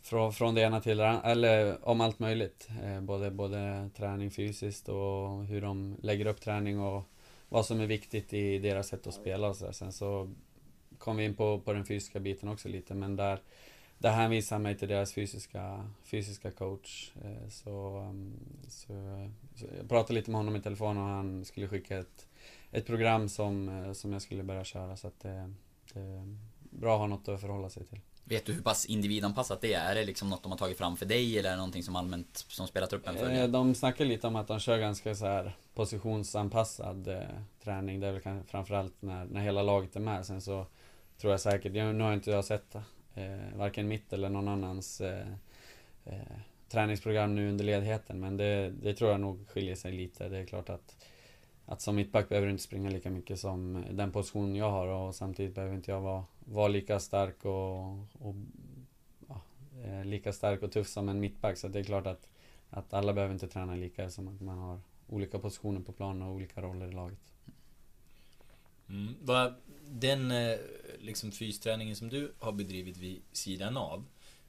[0.02, 2.68] från, från det ena till det andra, eller om allt möjligt.
[2.82, 7.02] Eh, både, både träning fysiskt och hur de lägger upp träning och
[7.48, 9.72] vad som är viktigt i deras sätt att spela och så där.
[9.72, 10.30] Sen så
[10.98, 13.40] kom vi in på, på den fysiska biten också lite, men där,
[13.98, 17.12] där hänvisade han mig till deras fysiska, fysiska coach.
[17.24, 18.32] Eh, så, mm,
[18.68, 18.92] så,
[19.54, 22.28] så jag pratade lite med honom i telefon och han skulle skicka ett,
[22.70, 25.52] ett program som, eh, som jag skulle börja köra så att det,
[25.94, 28.00] det är bra att ha något att förhålla sig till.
[28.28, 29.90] Vet du hur pass individanpassat det är?
[29.90, 31.96] Är det liksom något de har tagit fram för dig eller är det någonting som
[31.96, 33.42] allmänt som spelartruppen följer?
[33.42, 37.22] Eh, de snackar lite om att de kör ganska så här positionsanpassad eh,
[37.64, 38.00] träning.
[38.00, 40.26] Det är väl framförallt när, när hela laget är med.
[40.26, 40.66] Sen så
[41.20, 42.74] tror jag säkert, jag, nu har inte jag sett
[43.14, 45.28] eh, varken mitt eller någon annans eh,
[46.04, 46.38] eh,
[46.68, 48.20] träningsprogram nu under ledigheten.
[48.20, 50.28] Men det, det tror jag nog skiljer sig lite.
[50.28, 50.96] Det är klart att,
[51.68, 55.14] att som mittback behöver du inte springa lika mycket som den position jag har och
[55.14, 58.34] samtidigt behöver inte jag vara, vara lika stark och, och
[59.28, 59.40] ja,
[59.84, 61.58] eh, lika stark och tuff som en mittback.
[61.58, 62.28] Så det är klart att
[62.70, 66.34] att alla behöver inte träna lika som att man har olika positioner på planen och
[66.34, 67.18] olika roller i laget.
[68.88, 69.14] Mm.
[69.90, 70.58] Den eh,
[70.98, 74.04] liksom fysträningen som du har bedrivit vid sidan av,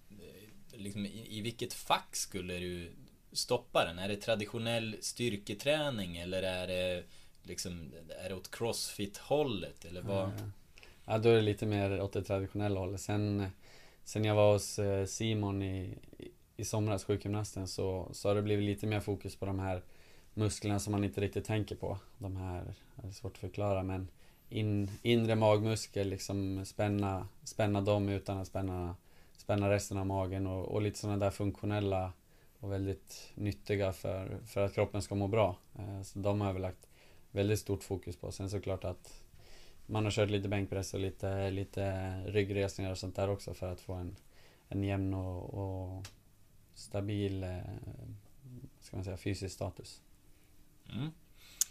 [0.10, 2.92] eh, liksom, i, i vilket fack skulle du
[3.32, 4.00] stoppa den?
[4.00, 7.04] Är det traditionell styrketräning eller är det
[7.44, 7.94] liksom,
[8.26, 9.86] är det åt crossfit-hållet?
[9.86, 10.32] Eller vad?
[11.06, 13.02] Ja, då är det lite mer åt det traditionella hållet.
[13.02, 13.46] Sen,
[14.04, 18.42] sen jag var hos eh, Simon i, i- i somras, sjukgymnasten, så, så har det
[18.42, 19.82] blivit lite mer fokus på de här
[20.34, 21.98] musklerna som man inte riktigt tänker på.
[22.18, 24.08] De här, det är svårt att förklara men
[24.50, 28.96] in, inre magmuskel, liksom spänna, spänna dem utan att spänna,
[29.38, 32.14] spänna resten av magen och, och lite sådana där funktionella
[32.60, 35.58] och väldigt nyttiga för, för att kroppen ska må bra.
[35.80, 36.88] Eh, Så de har jag väl lagt
[37.32, 38.32] väldigt stort fokus på.
[38.32, 39.22] Sen såklart att
[39.86, 41.92] man har kört lite bänkpress och lite, lite
[42.26, 44.16] ryggresningar och sånt där också för att få en,
[44.68, 46.06] en jämn och, och
[46.74, 47.58] stabil eh,
[48.82, 50.02] ska man säga, fysisk status.
[50.94, 51.10] Mm.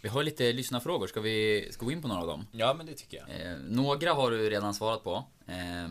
[0.01, 2.47] Vi har lite lyssnarfrågor, ska vi ska vi gå in på några av dem?
[2.51, 3.51] Ja, men det tycker jag.
[3.51, 5.23] Eh, några har du redan svarat på.
[5.47, 5.89] Eh,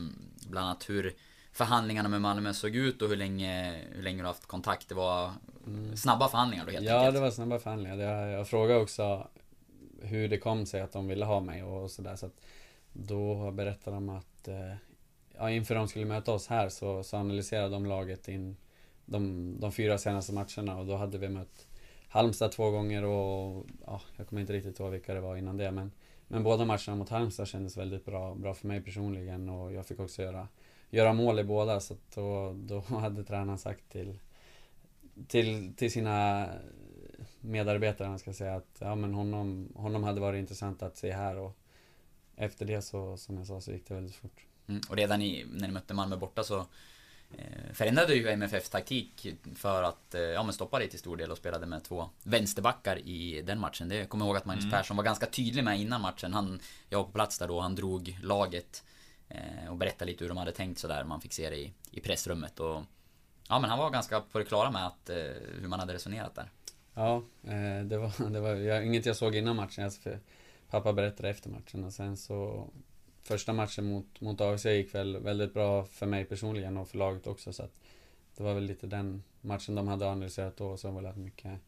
[0.49, 1.17] bland annat hur
[1.59, 4.89] förhandlingarna med Malmö såg ut och hur länge, hur länge du har haft kontakt.
[4.89, 5.31] Det var
[5.95, 7.15] snabba förhandlingar då helt Ja, enkelt.
[7.15, 7.97] det var snabba förhandlingar.
[7.97, 9.29] Jag, jag frågade också
[10.03, 12.17] hur det kom sig att de ville ha mig och sådär.
[12.17, 12.41] Så att
[12.93, 14.75] då berättade de att eh,
[15.39, 18.57] ja, inför de skulle möta oss här så, så analyserade de laget in
[19.05, 21.67] de, de fyra senaste matcherna och då hade vi mött
[22.09, 25.71] Halmstad två gånger och ja, jag kommer inte riktigt ihåg vilka det var innan det
[25.71, 25.93] men
[26.29, 30.01] Men båda matcherna mot Halmstad kändes väldigt bra, bra för mig personligen och jag fick
[30.01, 30.49] också göra
[30.91, 34.19] Göra mål i båda så att då, då hade tränaren sagt till
[35.29, 36.49] Till, till sina
[37.41, 41.37] medarbetare, man ska säga att ja men honom, honom hade varit intressant att se här
[41.37, 41.57] och
[42.41, 44.81] Efter det så, som jag sa, så gick det väldigt fort Mm.
[44.89, 46.59] Och redan i, när ni mötte Malmö borta så
[47.37, 51.31] eh, förändrade ju MFFs taktik för att eh, ja, men stoppa dig till stor del
[51.31, 53.89] och spelade med två vänsterbackar i den matchen.
[53.89, 56.33] Det kommer jag ihåg att Magnus Persson var ganska tydlig med innan matchen.
[56.33, 58.85] Han, jag var på plats där då, han drog laget
[59.71, 61.05] och berättade lite hur de hade tänkt sådär.
[61.05, 62.83] Man fick se det i, i pressrummet och
[63.49, 65.17] Ja men han var ganska på det klara med att, eh,
[65.61, 66.51] hur man hade resonerat där.
[66.95, 69.85] Ja, eh, det var, det var jag, inget jag såg innan matchen.
[69.85, 70.21] Jag, för
[70.71, 72.69] pappa berättade efter matchen och sen så
[73.23, 77.27] Första matchen mot, mot AFC gick väl väldigt bra för mig personligen och för laget
[77.27, 77.73] också så att
[78.37, 81.61] Det var väl lite den matchen de hade analyserat då och var det att mycket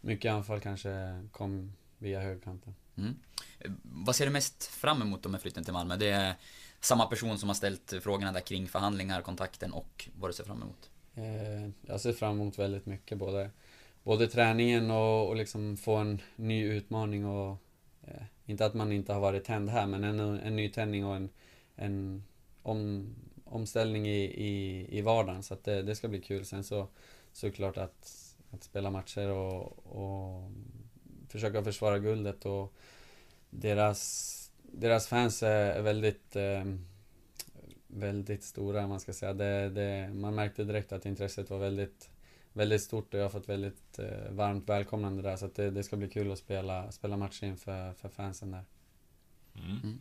[0.00, 2.74] Mycket anfall kanske kom via högerkanten.
[2.96, 3.16] Mm.
[3.58, 5.96] Eh, Vad ser du mest fram emot med flytten till Malmö?
[5.96, 6.34] Det är
[6.80, 10.62] samma person som har ställt frågorna där kring förhandlingar, kontakten och vad du ser fram
[10.62, 10.90] emot.
[11.14, 13.50] Eh, jag ser fram emot väldigt mycket, både,
[14.02, 17.56] både träningen och, och liksom få en ny utmaning och
[18.02, 21.28] eh, inte att man inte har varit tänd här, men en, en nytändning och en,
[21.76, 22.24] en
[22.62, 23.08] om,
[23.44, 25.42] omställning i, i, i vardagen.
[25.42, 26.44] Så att det, det ska bli kul.
[26.44, 26.88] Sen så
[27.32, 30.50] såklart att, att spela matcher och, och
[31.28, 32.72] försöka försvara guldet och
[33.50, 34.39] deras,
[34.72, 36.64] deras fans är väldigt eh,
[37.86, 39.32] väldigt stora, man ska säga.
[39.32, 42.10] Det, det, man märkte direkt att intresset var väldigt,
[42.52, 45.36] väldigt stort och jag har fått väldigt eh, varmt välkomnande där.
[45.36, 48.64] Så att det, det ska bli kul att spela, spela matcher inför för fansen där.
[49.54, 50.00] Mm.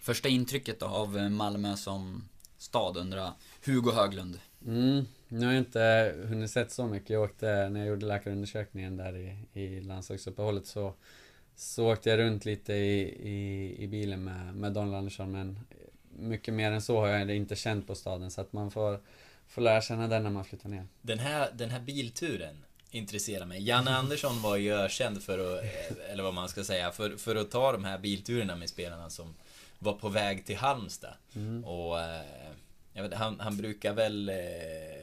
[0.00, 3.32] Första intrycket då av Malmö som stad undrar
[3.64, 4.38] Hugo Höglund.
[4.66, 7.10] Mm, nu har jag inte hunnit sett så mycket.
[7.10, 10.94] Jag åkte, när jag gjorde läkarundersökningen där i, i landslagsuppehållet så,
[11.56, 15.58] så åkte jag runt lite i, i, i bilen med, med Daniel Andersson men
[16.18, 19.00] mycket mer än så har jag inte känt på staden så att man får,
[19.48, 20.86] får lära känna den när man flyttar ner.
[21.02, 23.62] Den här, den här bilturen intresserar mig.
[23.62, 25.64] Janne Andersson var ju ökänd för att,
[26.10, 29.34] eller vad man ska säga, för, för att ta de här bilturerna med spelarna som
[29.78, 31.14] var på väg till Halmstad.
[31.34, 31.64] Mm.
[31.64, 32.20] Och eh,
[32.96, 34.34] jag vet, han, han brukar väl eh,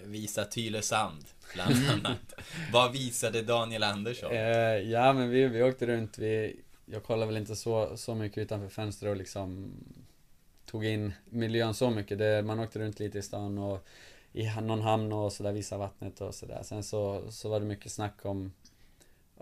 [0.06, 2.34] visa Tylösand, bland annat.
[2.74, 4.32] Vad visade Daniel Andersson?
[4.32, 8.38] Eh, ja men vi, vi åkte runt, vi, jag kollade väl inte så, så mycket
[8.38, 9.74] utanför fönstret och liksom
[10.66, 12.18] tog in miljön så mycket.
[12.18, 13.88] Det, man åkte runt lite i stan och
[14.34, 16.64] i någon hamn och sådär, visa vattnet och sådär.
[16.64, 18.54] Sen så, så var det mycket snack om,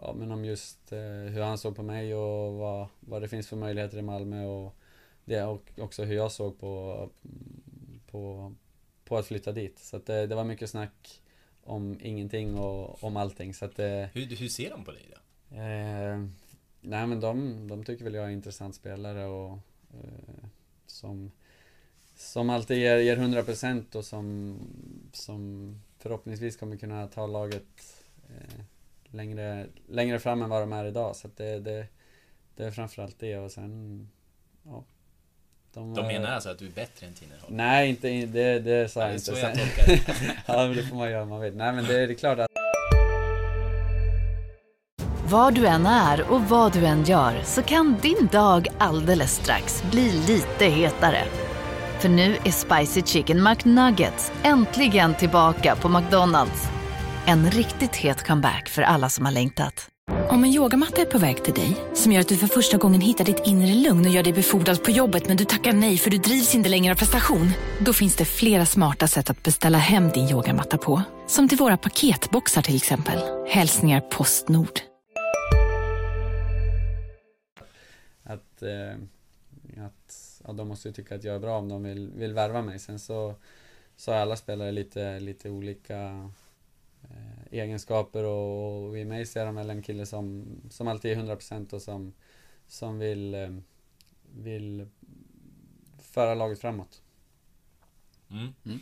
[0.01, 0.99] ja men om just eh,
[1.33, 4.75] hur han såg på mig och vad, vad det finns för möjligheter i Malmö och
[5.25, 7.09] det och också hur jag såg på,
[8.11, 8.55] på,
[9.05, 9.79] på att flytta dit.
[9.79, 11.21] Så att det, det var mycket snack
[11.63, 14.09] om ingenting och om allting så att det...
[14.13, 15.55] Hur, hur ser de på dig då?
[15.55, 16.25] Eh,
[16.81, 19.51] nej men de, de tycker väl jag är en intressant spelare och
[19.93, 20.45] eh,
[20.85, 21.31] som,
[22.15, 24.57] som alltid ger, ger 100% och som,
[25.13, 28.61] som förhoppningsvis kommer kunna ta laget eh,
[29.05, 31.15] längre, längre fram än vad de är idag.
[31.15, 31.87] Så att det, det,
[32.55, 34.09] det är framförallt det och sen,
[34.63, 34.83] ja.
[35.73, 37.57] De, de menar alltså att du är bättre än Tinnerholm?
[37.57, 39.23] Nej, inte, det, det sa jag inte.
[39.23, 40.01] Så jag tolkar det.
[40.45, 41.55] ja, det får man göra man vet.
[41.55, 42.47] Nej men det, det är klart att
[45.29, 49.83] Var du än är och vad du än gör så kan din dag alldeles strax
[49.91, 51.23] bli lite hetare.
[51.99, 56.69] För nu är Spicy Chicken McNuggets äntligen tillbaka på McDonalds.
[57.27, 59.87] En riktigt het comeback för alla som har längtat.
[60.29, 63.01] Om en yogamatta är på väg till dig, som gör att du för första gången
[63.01, 66.09] hittar ditt inre lugn och gör dig befordrad på jobbet men du tackar nej för
[66.09, 67.51] du drivs inte längre av prestation.
[67.85, 71.01] Då finns det flera smarta sätt att beställa hem din yogamatta på.
[71.27, 73.19] Som till våra paketboxar till exempel.
[73.47, 74.79] Hälsningar Postnord.
[78.29, 78.93] att, eh,
[79.85, 82.61] att ja, de måste ju tycka att jag är bra om de vill, vill värva
[82.61, 82.79] mig.
[82.79, 83.35] Sen så,
[83.95, 86.29] så är alla spelare lite, lite olika
[87.51, 91.73] egenskaper och, och i mig ser de väl en kille som, som alltid är 100%
[91.73, 92.13] och som,
[92.67, 93.49] som vill, eh,
[94.35, 94.87] vill
[96.01, 97.01] föra laget framåt.
[98.29, 98.79] Mm.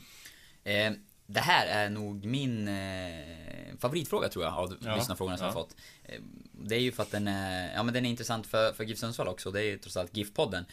[0.64, 5.50] Eh, det här är nog min eh, favoritfråga tror jag av Ja, lyssnarfrågorna som ja.
[5.50, 5.76] jag fått.
[6.04, 8.84] Eh, det är ju för att den är, ja men den är intressant för, för
[8.84, 9.52] GIF Sundsvall också.
[9.52, 10.66] Det är ju trots allt GIF-podden.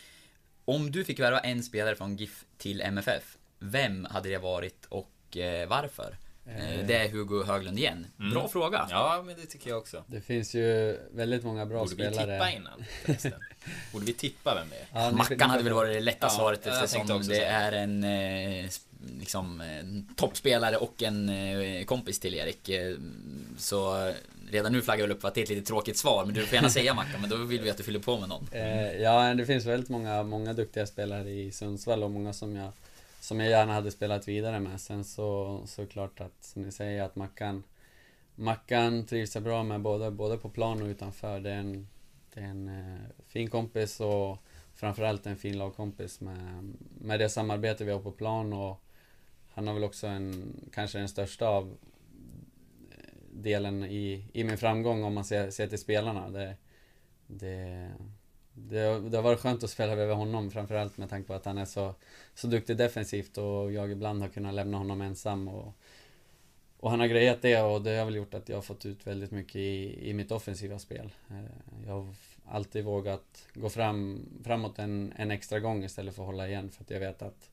[0.64, 5.36] Om du fick värva en spelare från GIF till MFF, vem hade det varit och
[5.36, 6.16] eh, varför?
[6.46, 8.06] Eh, det är Hugo Höglund igen.
[8.32, 8.78] Bra fråga.
[8.78, 8.90] Mm.
[8.90, 10.04] Ja, men det tycker jag också.
[10.06, 12.34] Det finns ju väldigt många bra Borde vi spelare.
[12.38, 13.32] tippa innan förresten?
[13.92, 15.04] Borde vi tippa vem det är?
[15.04, 17.48] Ja, ni- Mackan hade väl varit det lätta Ja, svaret eftersom det säga.
[17.50, 18.70] är en eh,
[19.18, 19.62] liksom,
[20.16, 22.70] toppspelare och en eh, kompis till Erik.
[23.58, 24.12] Så
[24.50, 26.34] redan nu flaggar jag väl upp för att det är ett lite tråkigt svar, men
[26.34, 28.48] du får gärna säga Mackan, men då vill vi att du fyller på med någon.
[28.52, 32.72] Eh, ja, det finns väldigt många, många duktiga spelare i Sundsvall och många som jag,
[33.24, 34.80] som jag gärna hade spelat vidare med.
[34.80, 37.62] Sen så, så klart att, som ni säger, att Mackan,
[38.34, 41.40] Mackan trivs jag bra med både, både på plan och utanför.
[41.40, 41.88] Det är en,
[42.34, 44.38] det är en eh, fin kompis och
[44.74, 48.80] framförallt en fin lagkompis med, med det samarbete vi har på plan och
[49.50, 51.76] han har väl också en, kanske den största av
[52.90, 56.30] eh, delen i, i min framgång om man ser, ser till spelarna.
[56.30, 56.56] Det,
[57.26, 57.90] det,
[58.54, 61.58] det, det har varit skönt att spela bredvid honom framförallt med tanke på att han
[61.58, 61.94] är så,
[62.34, 65.74] så duktig defensivt och jag ibland har kunnat lämna honom ensam och,
[66.78, 69.06] och han har grejat det och det har väl gjort att jag har fått ut
[69.06, 71.12] väldigt mycket i, i mitt offensiva spel.
[71.30, 72.14] Eh, jag har
[72.46, 76.82] alltid vågat gå fram, framåt en, en extra gång istället för att hålla igen för
[76.82, 77.50] att jag vet att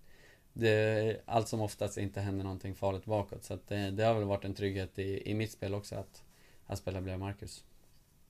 [0.53, 3.43] det allt som oftast inte händer någonting farligt bakåt.
[3.43, 6.23] Så att det, det har väl varit en trygghet i, i mitt spel också att,
[6.65, 7.63] att spela bredvid Marcus.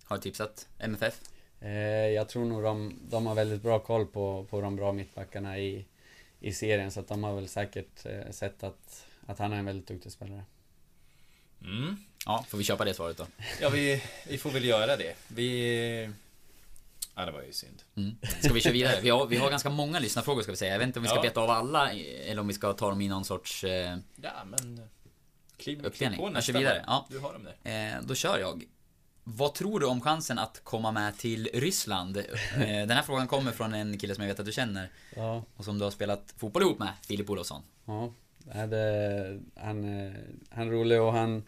[0.03, 1.21] Har du tipsat MFF?
[1.61, 1.71] Eh,
[2.07, 5.85] jag tror nog de, de har väldigt bra koll på, på de bra mittbackarna i,
[6.39, 9.65] i serien så att de har väl säkert eh, sett att, att han är en
[9.65, 10.43] väldigt duktig spelare.
[11.61, 11.95] Mm.
[12.25, 13.27] Ja, får vi köpa det svaret då?
[13.61, 15.15] Ja, vi, vi får väl göra det.
[15.27, 16.09] Vi...
[17.15, 17.83] Ja, det var ju synd.
[17.95, 18.15] Mm.
[18.39, 18.99] Ska vi köra vidare?
[19.01, 20.71] Vi har, vi har ganska många lyssnarfrågor ska vi säga.
[20.71, 21.21] Jag vet inte om vi ska Ja.
[21.21, 23.63] beta av alla eller om vi ska ta dem i någon sorts...
[23.63, 24.89] Eh, Ja, men...
[25.57, 26.83] Kliv, kliv på Jag nästa kör vidare.
[26.87, 27.07] Ja.
[27.09, 27.95] Du har dem där.
[27.95, 28.63] Eh, då kör jag.
[29.23, 32.17] Vad tror du om chansen att komma med till Ryssland?
[32.17, 32.23] Eh,
[32.57, 34.89] den här frågan kommer från en kille som jag vet att du känner.
[35.15, 35.43] Ja.
[35.55, 37.61] Och som du har spelat fotboll ihop med, Filip Olofsson.
[38.53, 41.43] Ja, det, han, är- han är rolig och han,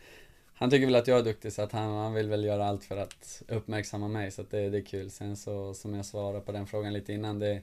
[0.54, 2.84] han tycker väl att jag är duktig så att han, han vill väl göra allt
[2.84, 5.12] för att uppmärksamma mig så att det, det är kul.
[5.12, 7.62] Sen så, som jag svarade på den frågan lite innan, det,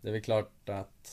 [0.00, 1.12] det är väl klart att,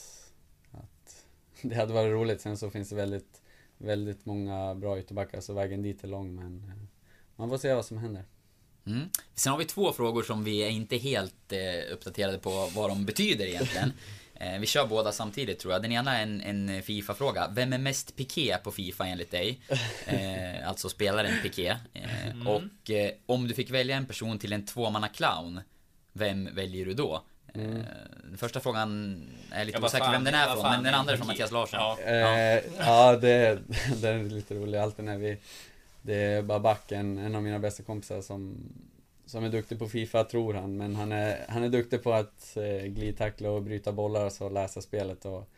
[0.70, 1.24] att
[1.62, 2.40] det hade varit roligt.
[2.40, 3.42] Sen så finns det väldigt,
[3.78, 6.76] väldigt många bra ytterbackar så vägen dit är lång men eh,
[7.36, 8.24] man får se vad som händer.
[8.86, 9.08] Mm.
[9.34, 13.04] Sen har vi två frågor som vi är inte helt eh, uppdaterade på vad de
[13.04, 13.92] betyder egentligen.
[14.40, 15.82] Eh, vi kör båda samtidigt tror jag.
[15.82, 17.48] Den ena är en, en Fifa-fråga.
[17.54, 19.60] Vem är mest piké på Fifa enligt dig?
[20.06, 21.68] Eh, alltså spelaren Piké.
[21.94, 22.46] Eh, Mm.
[22.46, 25.60] Och eh, om du fick välja en person till en tvåmanna-clown,
[26.12, 27.24] vem väljer du då?
[27.54, 27.60] Eh,
[28.24, 31.12] den första frågan är lite Ja, osäker fan- vem den är från, men den andra
[31.12, 31.26] är från?
[31.26, 31.80] Mattias Larsson.
[31.80, 31.98] Ja.
[32.04, 33.58] Eh, ja, det,
[33.96, 34.80] det är lite roligt.
[34.80, 35.38] Alltid när vi...
[36.06, 38.56] Det är Babak, en, en av mina bästa kompisar som,
[39.26, 40.76] som är duktig på Fifa, tror han.
[40.76, 44.48] Men han är, han är duktig på att eh, glidtackla och bryta bollar och så
[44.48, 45.24] läsa spelet.
[45.24, 45.48] Och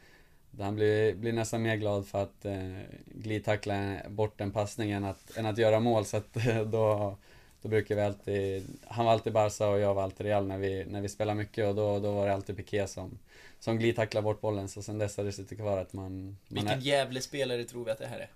[0.59, 2.73] han blir, blir nästan mer glad för att eh,
[3.05, 6.05] glidtackla bort en passning än att, än att göra mål.
[6.05, 7.17] Så att eh, då,
[7.63, 8.67] då brukar vi alltid...
[8.87, 11.67] Han var alltid Barca och jag var alltid Real när vi, när vi spelade mycket.
[11.67, 13.19] Och då, då var det alltid Piqué som,
[13.61, 14.69] som glidtacklade bort bollen.
[14.69, 16.25] Så sen dess har det suttit kvar att man...
[16.25, 18.29] man Vilken jävla spelare tror vi att det här är?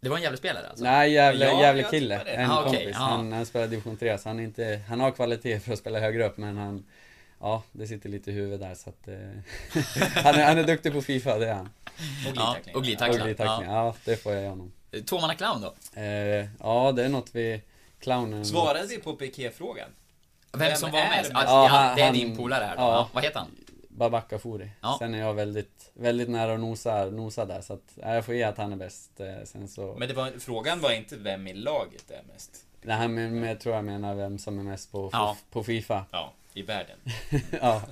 [0.00, 0.84] Det var en jävla spelare alltså?
[0.84, 2.18] Nej, jävla, Ja, jävla jag kille.
[2.20, 2.88] En Ah, kompis.
[2.92, 2.98] ja.
[2.98, 6.26] Han, han spelar division 3, så han, inte, han har kvalitet för att spela högre
[6.26, 6.84] upp, men han...
[7.40, 9.08] Ja, det sitter lite i huvudet där, så att...
[9.08, 9.14] Eh,
[10.24, 11.66] han, är, han är duktig på Fifa, det är han.
[11.66, 12.82] Och Ja, glidtackling.
[12.82, 13.20] glidtackling.
[13.20, 13.94] Och glidtackling, ja.
[14.04, 14.72] det får jag ge honom.
[14.92, 16.00] Eh, Tvåmanna-clown då?
[16.00, 17.62] Eh, ja, det är något vi...
[18.00, 18.44] Clownen...
[18.44, 19.88] Svarade vi på Piqué-frågan?
[20.52, 21.30] Vem, Vem som var mest?
[21.30, 21.34] det?
[21.34, 22.82] Ja, Ja, ja, det är han- din polare här då.
[22.82, 22.92] ja.
[22.92, 23.08] Ja.
[23.12, 23.48] Vad heter han?
[23.98, 24.70] Babaka Fori.
[24.80, 24.96] Ja.
[24.98, 27.92] Sen är jag väldigt, väldigt nära och nosar, nosar där, så att...
[27.94, 29.20] Ja, jag får ge att han är bäst.
[29.20, 29.96] Eh, sen så...
[29.98, 32.64] Men det var, frågan var inte vem i laget är mest.
[32.82, 35.36] Nej, han men, men jag tror jag menar vem som är mest på, Ja.
[35.50, 36.04] på Fifa.
[36.10, 36.96] Ja, i världen.
[37.60, 37.82] ja.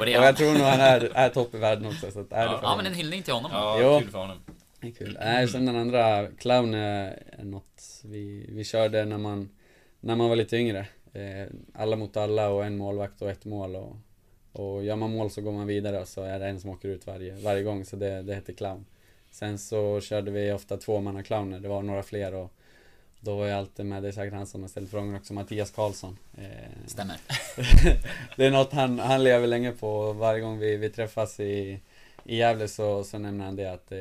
[0.00, 0.24] Och det är Och han.
[0.24, 2.58] jag tror nog han är, är topp i världen också, så att, är det Ja,
[2.58, 3.50] får Ja, men en hyllning till honom.
[3.54, 4.00] Ja, Jo.
[4.00, 4.38] kul för honom.
[4.80, 5.18] Det är kul.
[5.20, 9.48] Nej, sen den andra, clown är är något vi, vi körde när man,
[10.00, 10.86] när man var lite yngre.
[11.12, 13.96] Eh, alla mot alla och en målvakt och ett mål och,
[14.56, 16.88] och gör man mål så går man vidare och så är det en som åker
[16.88, 18.84] ut varje, varje gång så det, det heter clown.
[19.30, 22.52] Sen så körde vi ofta tvåmannaclowner, det var några fler och
[23.20, 25.70] då var jag alltid med, det är säkert han som har ställt frågan också, Mattias
[25.70, 26.18] Karlsson.
[26.38, 27.16] Eh, Stämmer.
[28.36, 31.80] det är något han, han lever länge på och varje gång vi, vi träffas i,
[32.24, 33.98] i Gävle så, så nämner han det att eh,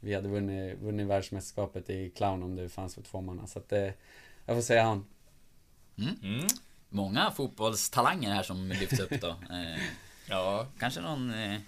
[0.00, 3.46] vi hade vunnit, vunnit världsmästerskapet i clown om det fanns för två manna.
[3.46, 3.90] Så att eh,
[4.46, 5.04] jag får säga han.
[5.98, 6.46] Mm.
[6.94, 9.28] Många fotbollstalanger här som lyfts upp då.
[9.50, 9.82] Eh,
[10.28, 11.58] Ja, kanske någon eh,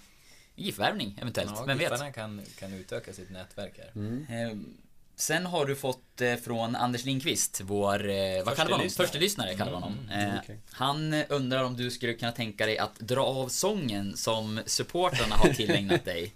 [0.55, 2.13] GIF-värvning eventuellt, ja vem vet?
[2.13, 3.91] Kan, kan utöka sitt nätverk här.
[4.45, 4.57] Eh,
[5.15, 8.15] sen har du fått eh, från Anders Lindqvist, vår, eh,
[8.45, 8.89] vad kallar honom?
[8.89, 9.97] Förste lyssnare kallar vi honom.
[10.11, 10.55] Mm, Eh.
[10.71, 15.49] Han undrar om du skulle kunna tänka dig att dra av sången som supportrarna har
[15.49, 16.33] tillägnat dig.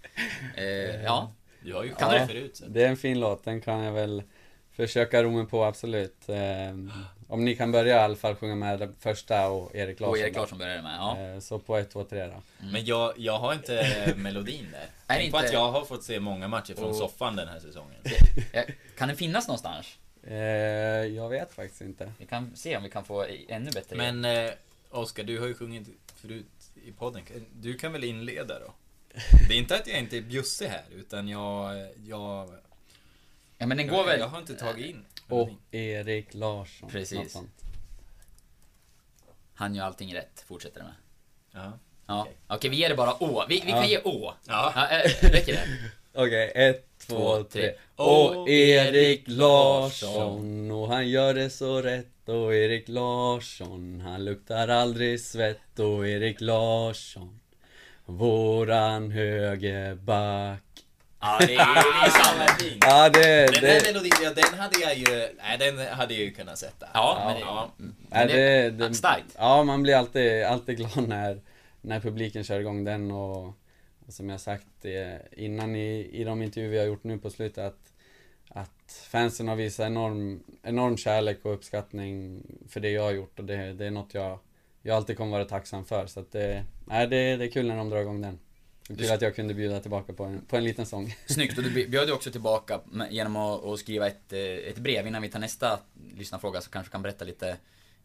[1.03, 1.31] Ja,
[1.63, 2.33] Du har ju Kan sjungit du?
[2.33, 2.57] förut.
[2.57, 2.65] Så.
[2.67, 4.23] Det är en fin låt, den kan jag väl
[4.75, 6.29] försöka ro mig på absolut.
[7.31, 10.11] Om ni kan börja i alla fall sjunga med den första och Erik Larsson.
[10.11, 10.35] och Erik.
[10.35, 10.95] Larsson började med.
[10.99, 11.19] Ja.
[11.19, 12.41] Eh, så på ett, två, tre då.
[12.71, 14.85] Men jag, jag har inte melodin där.
[15.07, 17.59] Tänk på inte- att jag har fått se många matcher från Och- soffan den här
[17.59, 18.01] säsongen.
[18.97, 19.97] Kan den finnas någonstans?
[20.23, 20.35] Eh,
[21.15, 22.11] jag vet faktiskt inte.
[22.17, 24.51] Vi kan se om vi kan få ännu bättre Men eh,
[24.89, 26.45] Oskar, du har ju sjungit förut
[26.85, 27.21] i podden.
[27.61, 28.73] Du kan väl inleda då?
[29.47, 31.87] Det är inte att jag inte är bjussig här, utan jag...
[32.05, 32.49] Jag,
[33.57, 34.19] Ja men den går jag, väl...
[34.19, 35.49] jag har inte tagit in Och.
[35.71, 36.89] Erik Larsson.
[36.89, 37.37] Precis.
[39.53, 40.93] Han gör allting rätt, fortsätter det med.
[41.63, 41.79] Ja.
[42.07, 43.45] Ja, okej vi ger det bara Å.
[43.49, 43.85] Vi, vi kan Ja.
[43.87, 44.33] ge Å.
[44.47, 44.73] Ja.
[44.75, 45.67] Ja, eh, räcker det?
[46.13, 47.73] Okej, ett, Två, två, tre.
[47.95, 52.07] Och Erik Larsson, och han gör det så rätt.
[52.29, 55.79] Och Erik Larsson, han luktar aldrig svett.
[55.79, 57.39] Och Erik Larsson,
[58.05, 60.70] våran högerback.
[61.21, 62.77] Ja, det är, det är fin.
[62.81, 63.45] Ja, det...
[63.45, 65.27] Den det melodin, ja, den hade jag ju...
[65.37, 66.87] Nej, den hade jag ju kunnat sätta.
[66.93, 67.71] Ja, men det, Ja.
[67.77, 69.35] men Ja, det, det, starkt.
[69.37, 71.41] Ja, man blir alltid, alltid glad när,
[71.81, 73.45] när publiken kör igång den och,
[74.07, 74.85] och som jag sagt
[75.31, 77.93] innan i, i de intervjuer vi har gjort nu på slutet att,
[78.49, 83.45] att fansen har visat enorm, enorm kärlek och uppskattning för det jag har gjort och
[83.45, 84.39] det, det är något jag,
[84.81, 87.77] jag alltid kommer vara tacksam för så att det, nej, det, det är kul när
[87.77, 88.39] de drar igång den.
[88.97, 91.15] Kul att jag kunde bjuda tillbaka på en, på en liten sång.
[91.25, 92.79] Snyggt, och du bjöd ju också tillbaka
[93.09, 95.07] genom att, att skriva ett, eh, ett brev.
[95.07, 95.79] Innan vi tar nästa
[96.17, 97.57] lyssnarfråga så kanske kan berätta lite,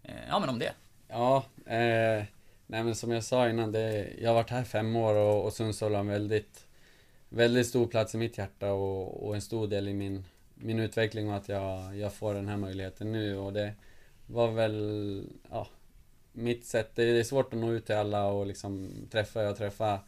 [0.03, 0.73] eh, ja men om det.
[1.09, 2.25] Ja, eh,
[2.67, 5.53] Nej men som jag sa innan, det, jag har varit här fem år och, och
[5.53, 6.67] Sundsvall har en väldigt,
[7.29, 10.25] väldigt stor plats i mitt hjärta och, och en stor del i min,
[10.55, 13.73] min utveckling och att jag, jag får den här möjligheten nu och det
[14.27, 15.69] var väl, ja,
[16.33, 16.91] mitt sätt.
[16.95, 20.01] Det är svårt att nå ut till alla och liksom träffa, jag träffade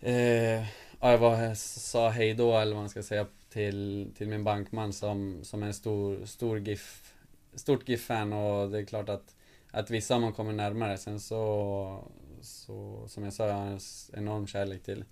[0.00, 0.66] eh,
[1.00, 5.44] jag var, sa hej då eller vad man ska säga till, till min bankman som,
[5.44, 7.14] som är en stor, stor GIF,
[7.54, 9.34] stort GIF-fan och det är klart att,
[9.70, 10.98] att vissa man kommer närmare.
[10.98, 12.04] Sen så,
[12.40, 13.80] så som jag sa, jag har en
[14.12, 15.04] enorm kärlek till,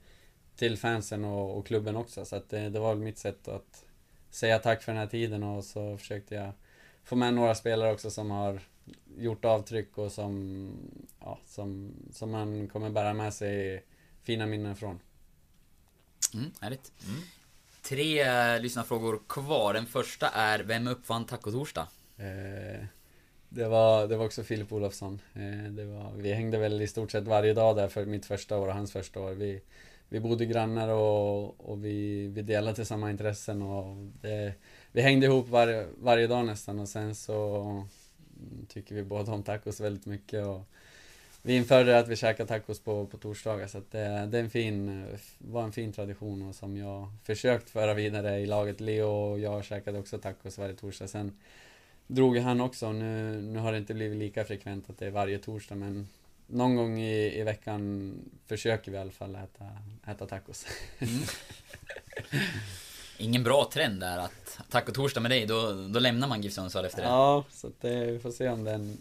[0.56, 2.24] till fansen och, och klubben också.
[2.24, 3.84] Så att det, det var väl mitt sätt att
[4.30, 6.52] säga tack för den här tiden och så försökte jag
[7.04, 8.60] få med några spelare också som har
[9.18, 10.70] gjort avtryck och som,
[11.20, 13.84] ja, som, som man kommer bära med sig
[14.28, 15.00] fina minnen från.
[16.34, 16.92] Mm, härligt.
[17.82, 19.74] Tre eh, lyssnarfrågor kvar.
[19.74, 21.88] Den första är, vem uppfann tacotorsdag?
[22.16, 22.84] Eh,
[23.48, 25.20] det, var, det var också Filip Olofsson.
[25.34, 28.58] Eh, det var, vi hängde väl i stort sett varje dag där för mitt första
[28.58, 29.30] år och hans första år.
[29.30, 29.60] Vi,
[30.08, 34.54] vi bodde grannar och, och vi, vi delade samma intressen och det,
[34.92, 39.42] vi hängde ihop var, varje dag nästan och sen så mm, tycker vi båda om
[39.42, 40.62] tacos väldigt mycket och
[41.42, 44.50] vi införde att vi käkar tacos på, på torsdagar så att det, det är en
[44.50, 45.04] fin,
[45.38, 48.80] var en fin tradition och som jag försökt föra vidare i laget.
[48.80, 51.08] Leo och jag käkade också tacos varje torsdag.
[51.08, 51.38] Sen
[52.06, 52.92] drog han också.
[52.92, 56.08] Nu, nu har det inte blivit lika frekvent att det är varje torsdag men
[56.46, 58.14] någon gång i, i veckan
[58.46, 59.64] försöker vi i alla fall äta,
[60.06, 60.66] äta tacos.
[63.18, 67.02] Ingen bra trend där att tacotorsdag med dig, då, då lämnar man GIF Sundsvall efter
[67.02, 67.08] det.
[67.08, 68.98] Ja, så att det, vi får se om den,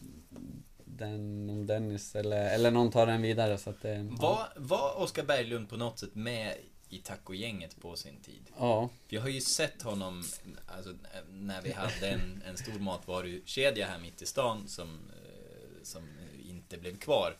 [0.97, 4.07] den om Dennis eller, eller någon tar den vidare så att det...
[4.11, 6.55] Var, var Oskar Berglund på något sätt med
[6.89, 8.41] i tacogänget på sin tid?
[8.59, 8.89] Ja.
[9.07, 10.23] Jag har ju sett honom,
[10.67, 10.93] alltså,
[11.31, 16.03] när vi hade en, en stor matvarukedja här mitt i stan som, eh, som
[16.49, 17.35] inte blev kvar.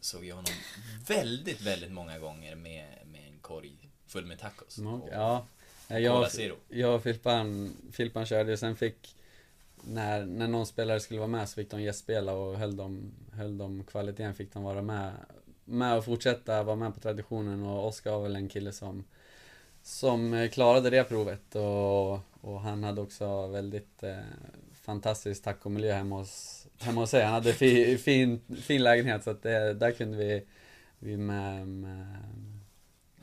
[0.00, 0.52] Såg jag honom
[1.08, 3.72] väldigt, väldigt många gånger med, med en korg
[4.06, 4.78] full med tacos.
[4.78, 5.46] Mm, Och- Ja,
[5.88, 6.30] jag,
[6.68, 9.14] jag och Filpan, Filpan körde och sen fick
[9.84, 13.58] när, när någon spelare skulle vara med så fick de gästspela och höll de, höll
[13.58, 15.12] de kvaliteten fick de vara med,
[15.64, 19.04] med och fortsätta vara med på traditionen och Oskar var väl en kille som
[19.82, 24.18] som eh, klarade det provet och, och han hade också väldigt eh,
[24.82, 27.24] fantastisk tacomiljö hemma hos, hemma hos sig.
[27.24, 30.46] Han hade fi, fin, fin lägenhet så att det, där kunde vi,
[30.98, 32.16] vi med, med,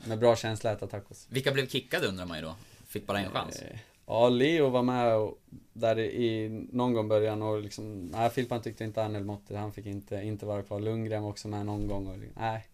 [0.04, 1.26] med bra känsla äta tacos.
[1.30, 2.54] Vilka blev kickade undrar man ju då?
[2.86, 3.62] Fick bara en chans.
[4.08, 5.38] Eh, Ja, Leo var med och,
[5.72, 9.72] där i någon gång början och liksom, nej Filpan tyckte inte han höll måttet, han
[9.72, 10.80] fick inte, inte vara kvar.
[10.80, 12.66] Lundgren var också med någon gång och nej.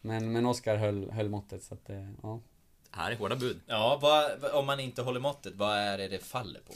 [0.00, 2.40] Men, men Oskar höll, höll måttet så att det, ja.
[2.90, 3.60] Här är hårda bud.
[3.66, 6.72] Ja, vad, om man inte håller måttet, vad är det det faller på?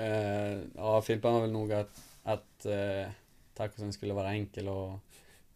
[0.00, 3.10] Eh, ja, Filpan var väl nog att, att eh,
[3.54, 4.98] tacosen skulle vara enkel och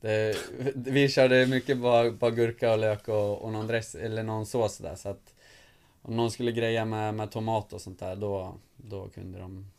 [0.00, 0.36] det,
[0.74, 4.78] vi körde mycket bara, bara gurka och lök och, och någon dress, eller någon sås
[4.78, 5.34] där så att
[6.06, 9.70] om någon skulle greja med, med tomat och sånt där då, då kunde de,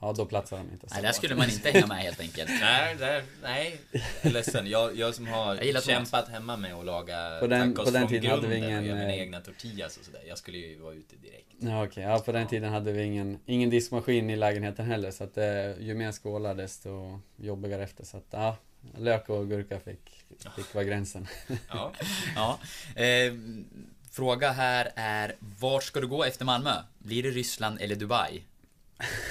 [0.00, 0.88] ja då platsade de inte.
[0.88, 2.50] Så Nej, där skulle man inte hänga med helt enkelt.
[2.60, 3.80] Nej, där, nej.
[3.92, 4.66] Jag är ledsen.
[4.66, 5.96] Jag, jag som har Jag gillar tomat.
[5.96, 8.62] kämpat hemma med att laga På den- tacos på den från tiden hade vi grunden
[8.62, 10.22] och ingen, göra mina eh, egna tortillas och sådär.
[10.28, 11.46] Jag skulle ju vara ute direkt.
[11.58, 15.24] Ja okej, ja på den tiden hade vi ingen, ingen diskmaskin i lägenheten heller så
[15.24, 18.56] att eh, ju mer skålar desto jobbigare efter så att ja,
[18.98, 20.10] lök och gurka fick,
[20.56, 21.26] fick vara gränsen.
[21.68, 21.92] Ja.
[22.36, 22.58] Ja.
[23.02, 23.32] Eh,
[24.16, 26.82] fråga här är, vart ska du gå efter Malmö?
[26.98, 28.42] Blir det Ryssland eller Dubai?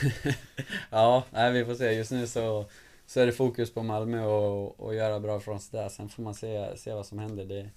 [0.90, 1.92] ja, nej, vi får se.
[1.92, 2.66] Just nu så,
[3.06, 5.90] så är det fokus på Malmö och, och göra bra från sig där.
[5.90, 7.46] Sen får man se, se vad som händer.
[7.46, 7.70] Det är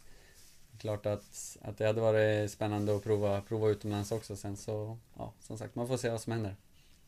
[0.79, 5.33] klart att, att det hade varit spännande att prova, prova utomlands också sen så, ja,
[5.41, 6.57] som sagt, man får se vad som händer.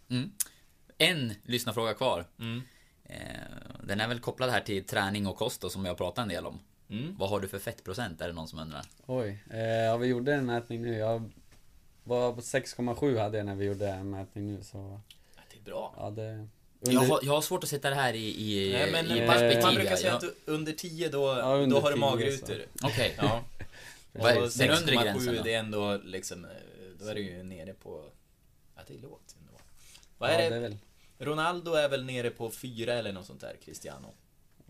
[0.09, 0.33] Mm.
[0.99, 2.25] En lyssnarfråga kvar.
[2.39, 2.63] Mm.
[3.05, 3.19] Eh,
[3.85, 6.47] den är väl kopplad här till träning och kost då, som jag pratat en del
[6.47, 6.59] om.
[6.91, 7.17] Mm.
[7.19, 8.21] Vad har du för fettprocent?
[8.21, 8.87] Är det någon som undrar?
[9.07, 10.97] Oj, eh, ja, vi gjorde en mätning nu.
[10.97, 11.31] Jag
[12.05, 15.01] var på 6,7 hade jag när vi gjorde en mätning nu så,
[15.37, 15.95] Ja, Det är bra.
[15.97, 16.49] ja det...
[16.81, 18.19] Jag, har, jag har svårt att sätta det här i,
[18.69, 19.63] i, Nej, men i perspektiv.
[19.63, 22.57] man brukar säga Jag- att under 10 då, Ja, under då har du 10 magrutor.
[22.83, 23.15] Okej.
[23.19, 23.41] Ja.
[24.13, 25.43] Vad är Och den undre 6,7 gränsen då?
[25.43, 26.51] det är ändå liksom, eh,
[27.01, 28.05] då är du ju nere på,
[28.77, 29.53] ja det är lågt ändå.
[30.19, 30.57] Vad ja, är det det?
[30.57, 30.77] är väl...
[31.19, 34.09] Ronaldo är väl nere på 4 eller något sånt där, Cristiano.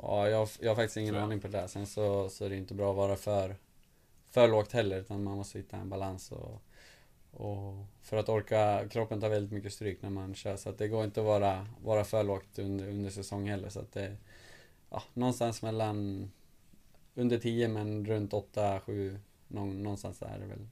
[0.03, 1.67] Ja, jag, jag har faktiskt ingen aning på det där.
[1.67, 3.57] Sen så, så är det inte bra att vara för,
[4.31, 6.63] för lågt heller, utan man måste hitta en balans och,
[7.31, 10.89] och för att orka, kroppen tar väldigt mycket stryk när man kör, så att det
[10.89, 14.17] går inte att vara, vara för lågt under, under säsong heller, så att det,
[14.91, 16.31] ja, någonstans mellan
[17.15, 20.67] under 10 men runt 8, 7, någon, någonstans där är det väl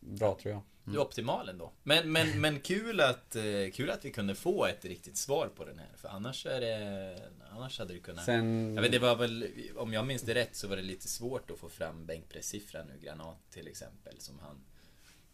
[0.00, 0.62] bra tror jag.
[0.92, 1.72] Det är optimal ändå.
[1.82, 3.42] Men, men, men kul, att, eh,
[3.74, 5.88] kul att vi kunde få ett riktigt svar på den här.
[5.96, 7.18] För annars är det...
[7.52, 8.24] Annars hade det kunnat...
[8.24, 8.74] Sen...
[8.74, 11.50] Jag vet, det var väl, om jag minns det rätt så var det lite svårt
[11.50, 14.60] att få fram bänkpresssiffran nu, Granat till exempel, som han...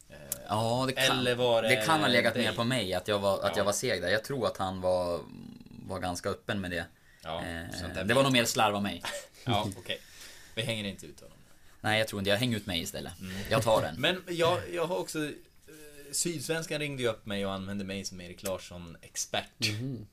[0.08, 0.16] eh,
[0.48, 2.42] Ja, det kan, Eller var det det kan ha legat dig?
[2.44, 3.52] mer på mig att jag var, att Ja.
[3.56, 4.08] jag var seg där.
[4.08, 5.20] Jag tror att han var,
[5.86, 6.86] var ganska öppen med det.
[7.22, 9.02] Ja, Eh, det var nog mer slarv av mig.
[9.46, 10.00] Ja, okej.
[10.54, 11.33] Vi hänger inte ut honom.
[11.84, 13.12] Nej, jag tror inte Jag hänger ut mig istället.
[13.50, 14.00] Jag tar den.
[14.00, 15.24] Men jag, jag har också...
[15.24, 15.30] eh,
[16.12, 19.68] Sydsvenskan ringde ju upp mig och använde mig som Erik Larsson-expert.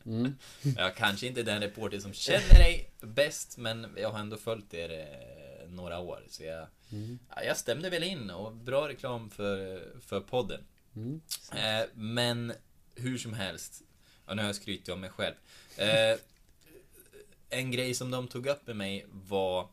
[0.05, 0.35] Mm.
[0.77, 4.73] Jag kanske inte är den reporter som känner dig bäst, men jag har ändå följt
[4.73, 6.23] er eh, några år.
[6.29, 6.67] Så jag,
[7.35, 10.61] ja, jag stämde väl in och bra reklam för, för podden.
[11.53, 12.53] Eh, men
[12.95, 13.81] hur som helst,
[14.27, 15.35] ja, nu har jag skrytit om mig själv.
[17.49, 19.69] En grej som de tog upp med mig var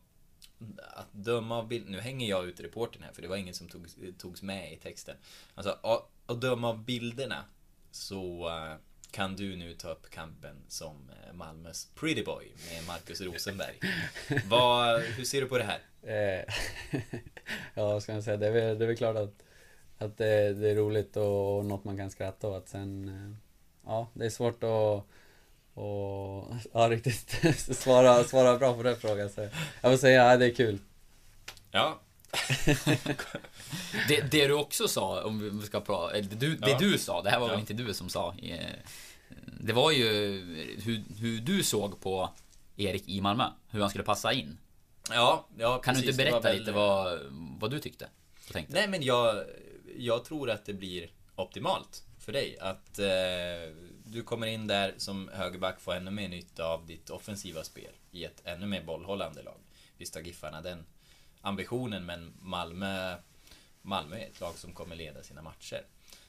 [0.78, 1.88] att döma av bild...
[1.88, 3.86] Nu hänger jag ut reportern här för det var ingen som tog,
[4.18, 5.16] togs med i texten.
[5.54, 5.78] Alltså,
[6.26, 7.44] att, döma av bilderna
[7.90, 8.74] så eh,
[9.10, 13.80] kan du nu ta upp kampen som eh, Malmös pretty boy med Marcus Rosenberg.
[14.48, 15.80] Vad, hur ser du på det här?
[16.02, 16.54] Eh,
[17.74, 18.36] ja, vad ska man säga?
[18.36, 19.42] Det är väl, det är väl klart att,
[19.98, 22.68] att det, det är roligt och, något man kan skratta åt.
[22.68, 23.36] Sen,
[23.84, 25.04] ja, det är svårt att
[25.78, 27.36] och, ja, riktigt
[27.76, 29.30] svara, svara bra på den frågan.
[29.30, 29.40] Så
[29.80, 30.78] jag får säga, ja, det är kul.
[31.70, 32.00] Ja,
[34.08, 36.78] Det, det du också sa, om vi ska prata, eller du, det Ja.
[36.78, 37.50] du sa, det här var Ja.
[37.52, 38.34] väl inte du som sa.
[38.42, 38.58] eh,
[39.60, 40.06] Det var ju
[40.84, 42.30] hur, hur du såg på
[42.76, 44.58] Erik i Malmö, hur han skulle passa in.
[45.10, 47.18] ja, ja Kan du precis, inte det var berätta väl- lite vad,
[47.60, 48.08] vad du tyckte?
[48.46, 48.74] Och tänkte?
[48.74, 49.44] Nej men jag,
[49.98, 52.58] jag tror att det blir optimalt för dig.
[52.60, 53.06] Att eh,
[54.10, 58.24] du kommer in där som högerback, får ännu mer nytta av ditt offensiva spel i
[58.24, 59.58] ett ännu mer bollhållande lag.
[59.96, 60.86] Visst har Giffarna den
[61.40, 63.16] ambitionen, men Malmö,
[63.82, 65.86] Malmö är ett lag som kommer leda sina matcher.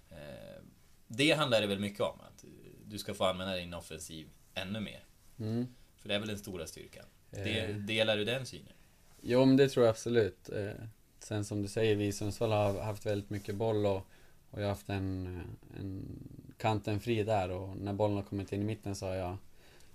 [0.10, 0.62] Eh,
[1.08, 2.46] det handlar det väl mycket om, att
[2.86, 5.04] du ska få använda din offensiv ännu mer.
[5.40, 5.68] Mm.
[5.98, 7.06] För det är väl den stora styrkan.
[7.30, 7.76] Det, Eh.
[7.76, 8.74] delar du den synen?
[9.22, 10.50] Jo, men det tror jag absolut.
[10.50, 10.72] Eh,
[11.20, 14.08] sen som du säger, vi i Sundsvall har haft väldigt mycket boll och,
[14.50, 15.42] och jag har haft en,
[15.80, 19.38] en kanten fri där och när bollen har kommit in i mitten så har jag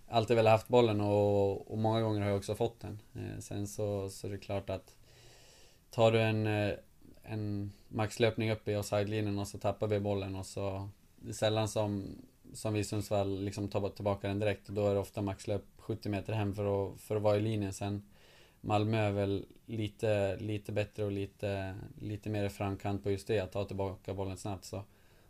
[0.09, 2.99] alltid velat haft bollen och, och många gånger har jag också fått den.
[3.15, 4.97] Eh, sen så, så är det klart att
[5.91, 6.75] tar du en, eh,
[7.23, 11.69] en maxlöpning upp i offside-linjen och så tappar vi bollen och så det är sällan
[11.69, 12.19] som,
[12.53, 15.65] som vi i Sundsvall liksom tar tillbaka den direkt och då är det ofta maxlöp
[15.79, 18.03] 70 meter hem för att, för att vara i linjen sen.
[18.61, 23.41] Malmö är väl lite, lite bättre och lite, lite mer i framkant på just det,
[23.41, 24.65] att ta tillbaka bollen snabbt.
[24.65, 24.83] Så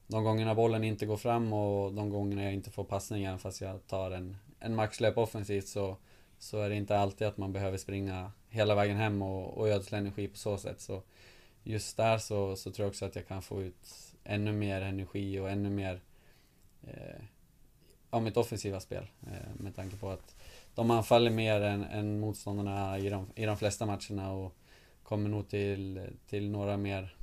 [0.07, 3.87] de gångerna bollen inte går fram och de gångerna jag inte får passningen fast jag
[3.87, 5.97] tar en, en maxlöp offensivt så,
[6.39, 9.99] så är det inte alltid att man behöver springa hela vägen hem och, och ödsla
[9.99, 10.81] energi på så sätt.
[10.81, 11.03] Så
[11.63, 15.39] just där så, så tror jag också att jag kan få ut ännu mer energi
[15.39, 16.01] och ännu mer
[16.87, 17.23] eh,
[18.11, 19.07] av mitt offensiva spel.
[19.23, 20.37] Eh, med tanke på att
[20.75, 24.55] de anfaller mer än, än motståndarna i de, i de flesta matcherna och
[25.03, 27.17] kommer nog till, till några mer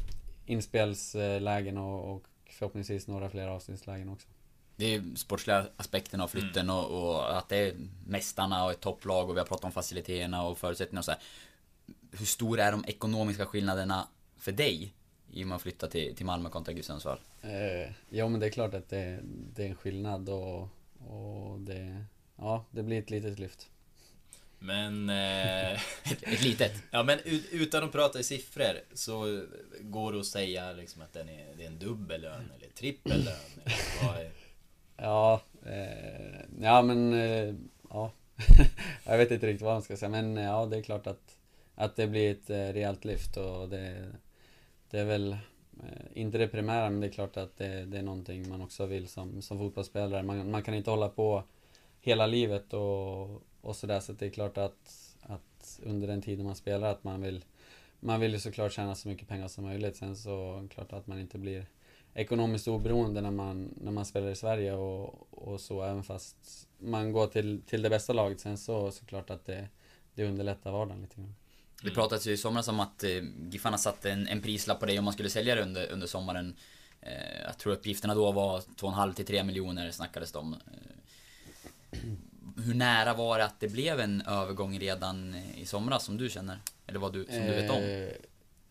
[0.46, 4.28] inspelslägen och, och förhoppningsvis några fler avslutslägen också.
[4.76, 7.76] Det är sportsliga aspekten av flytten och, och att det är
[8.06, 11.20] mästarna och ett topplag och vi har pratat om faciliteterna och förutsättningarna och så här.
[12.12, 14.94] Hur stora är de ekonomiska skillnaderna för dig
[15.32, 17.20] i och med att flytta till, till Malmö kontra GIF Sundsvall?
[17.42, 20.62] Eh, ja men det är klart att det, det är en skillnad och,
[21.08, 23.71] och det, ja, det blir ett litet lyft.
[24.64, 25.10] Men...
[25.10, 25.74] Eh,
[26.12, 26.84] Ett, litet.
[26.92, 29.46] Ja men ut- utan att prata i siffror så
[29.82, 33.24] går det att säga liksom att den är, det är en dubbel lön eller trippel
[33.24, 33.36] lön
[33.66, 34.32] eller är...
[34.98, 37.56] Ja, eh, ja men eh,
[37.90, 38.12] ja.
[39.06, 41.38] jag vet inte riktigt vad man ska säga men eh, ja det är klart att,
[41.76, 44.12] att det blir ett eh, rejält lyft och det,
[44.90, 45.40] det är väl eh,
[46.14, 49.08] inte det primära men det är klart att det, det är någonting man också vill
[49.08, 50.24] som, som fotbollsspelare.
[50.24, 51.44] Man, man kan inte hålla på
[52.02, 56.56] hela livet och, och sådär så det är klart att, att under den tiden man
[56.56, 57.46] spelar att man vill
[58.04, 59.96] man vill ju såklart tjäna så mycket pengar som möjligt.
[59.96, 61.66] Sen så är det klart att man inte blir
[62.14, 67.12] ekonomiskt oberoende när man, när man spelar i Sverige och, och så även fast man
[67.12, 68.40] går till, till det bästa laget.
[68.40, 69.68] Sen så såklart att det,
[70.16, 71.36] det underlättar vardagen lite grann.
[71.84, 73.10] Det pratades ju i somras om att eh,
[73.50, 76.56] Giffarna satte en, en prislapp på dig om man skulle sälja det under, under sommaren.
[77.02, 80.54] Eh, jag tror uppgifterna då var 2,5 till 3 miljoner snackades det om.
[80.54, 82.00] Eh,
[82.66, 86.60] hur nära var det att det blev en övergång redan i somras som du känner?
[86.88, 87.84] Eller vad du, som du vet om?
[87.84, 88.10] Eh,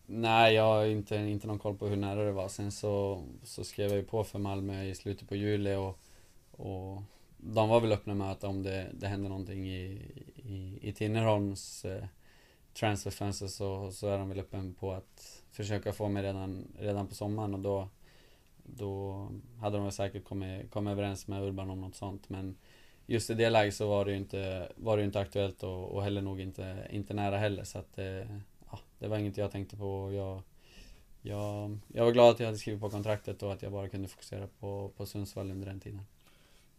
[0.05, 2.49] nej, jag har inte, inte någon koll på hur nära det var.
[2.49, 5.99] Sen så, så skrev jag ju på för Malmö i slutet på juli och,
[6.51, 7.01] och
[7.37, 10.01] de var väl öppna med att om det, det händer någonting i,
[10.35, 12.05] i, i Tinnerholms eh,
[12.73, 17.15] transferfönster så, så är de väl öppna på att försöka få mig redan, redan på
[17.15, 17.89] sommaren och då
[18.63, 19.27] då
[19.59, 22.29] hade de väl säkert kommit, kommit överens med Urban om något sånt.
[22.29, 22.55] Men
[23.05, 26.03] just i det läget så var det ju inte, var det inte aktuellt och, och
[26.03, 27.63] heller nog inte, inte nära heller.
[27.63, 28.37] Så att, eh,
[28.71, 30.13] ja, det var inget jag tänkte på.
[30.13, 30.41] Jag,
[31.21, 34.07] jag, jag var glad att jag hade skrivit på kontraktet och att jag bara kunde
[34.07, 36.05] fokusera på, på Sundsvall under den tiden.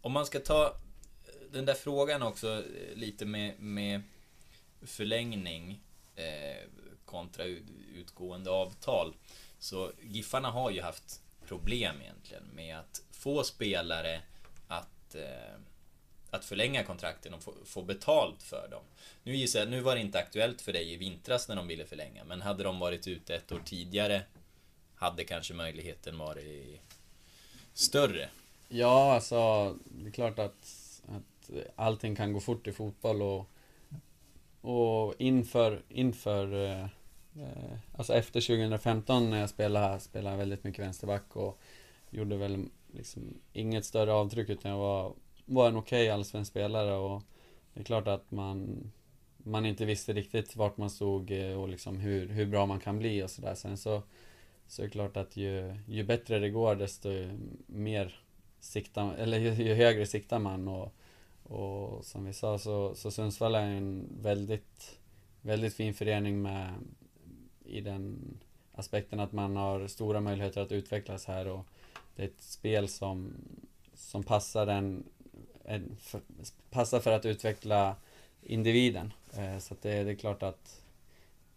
[0.01, 0.75] Om man ska ta
[1.51, 4.01] den där frågan också eh, lite med, med
[4.81, 5.79] förlängning
[6.15, 6.69] eh,
[7.05, 7.43] kontra
[7.95, 9.13] utgående avtal.
[9.59, 14.21] Så Giffarna har ju haft problem egentligen med att få spelare
[14.67, 15.59] att, eh,
[16.33, 18.83] att förlänga kontrakten och få, få betalt för dem.
[19.23, 21.85] Nu gissar jag, nu var det inte aktuellt för dig i vintras när de ville
[21.85, 24.21] förlänga, men hade de varit ute ett år tidigare
[24.95, 26.81] hade kanske möjligheten varit
[27.73, 28.29] större.
[28.67, 33.49] Ja, alltså det är klart att, att allting kan gå fort i fotboll och,
[34.61, 41.35] och inför, inför eh, eh alltså efter 2015 när jag spelade, spelade väldigt mycket vänsterback
[41.35, 41.59] och
[42.09, 45.13] gjorde väl liksom inget större avtryck utan jag var,
[45.45, 47.23] var en okej okay allsvensk spelare och
[47.73, 48.91] det är klart att man
[49.43, 52.99] man inte visste riktigt vart man stod eh, och liksom hur, hur bra man kan
[52.99, 53.55] bli och sådär.
[53.55, 54.03] Sen så,
[54.67, 57.09] så är det klart att ju, ju bättre det går desto
[57.65, 58.19] mer
[58.59, 60.95] siktar, eller ju, ju högre siktar man och,
[61.43, 64.99] och som vi sa så, så Sundsvall är en väldigt,
[65.41, 66.73] väldigt fin förening med
[67.65, 68.37] i den
[68.75, 71.65] aspekten att man har stora möjligheter att utvecklas här och
[72.15, 73.33] det är ett spel som,
[73.93, 75.03] som passar en,
[75.63, 76.21] en för,
[76.69, 77.95] passar för att utveckla
[78.41, 79.13] individen.
[79.33, 80.81] Eh, så det, det, är klart att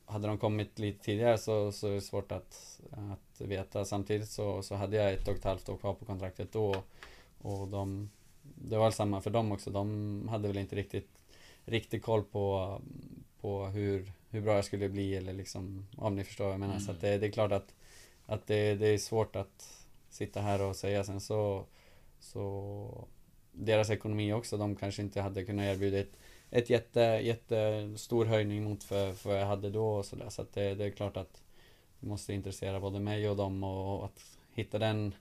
[0.05, 3.85] hade de kommit lite tidigare så, så är det svårt att, att veta.
[3.85, 6.83] Samtidigt så, så hade jag ett och ett halvt år kvar på kontraktet då.
[7.39, 8.11] Och de,
[8.43, 9.71] det var samma för dem också.
[9.71, 11.09] De hade väl inte riktigt,
[11.65, 12.81] riktigt koll på,
[13.41, 16.75] på hur, hur bra jag skulle bli eller liksom, om ni förstår vad jag menar.
[16.75, 16.87] Mm.
[16.87, 17.75] Så det, det, är klart att,
[18.27, 21.05] att det, det är svårt att sitta här och säga.
[21.05, 21.65] Sen så,
[22.21, 23.09] så
[23.57, 26.17] deras ekonomi också, de kanske inte hade kunnat erbjuda ett
[26.51, 30.29] ett jätte, jättestor höjning mot för, för vad jag hade då och sådär.
[30.29, 31.43] Så att det, det är klart att
[32.01, 35.15] det måste intressera både mig och dem och att hitta den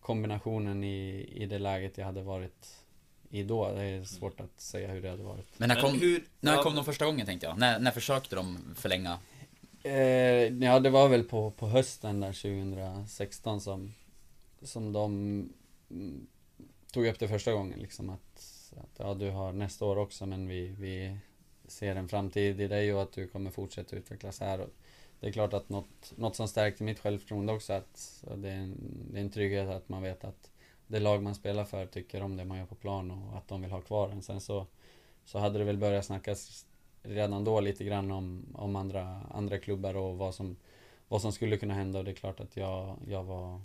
[0.00, 2.84] kombinationen i, i det läget jag hade varit
[3.30, 3.72] i då.
[3.74, 5.58] Det är svårt att säga hur det hade varit.
[5.58, 7.58] Men när kom, hur, när kom de första gången tänkte jag?
[7.58, 9.18] När, när försökte de förlänga?
[9.82, 9.92] Eh,
[10.64, 13.94] ja, det var väl på, på hösten där 2016 som,
[14.62, 15.52] som de
[16.92, 20.48] tog upp det första gången liksom att att ja, du har nästa år också men
[20.48, 21.16] vi, vi
[21.66, 24.60] ser en framtid i dig och att du kommer fortsätta utvecklas här.
[24.60, 24.70] Och
[25.20, 28.76] det är klart att något, något som stärkte mitt självförtroende också att det är, en,
[29.10, 30.50] det är en trygghet att man vet att
[30.86, 33.62] det lag man spelar för tycker om det man gör på plan och att de
[33.62, 34.22] vill ha kvar en.
[34.22, 34.66] Sen så,
[35.24, 36.66] så hade det väl börjat snackas
[37.02, 40.56] redan då lite grann om, om andra, andra klubbar och vad som,
[41.08, 43.60] vad som skulle kunna hända och det är klart att jag, jag var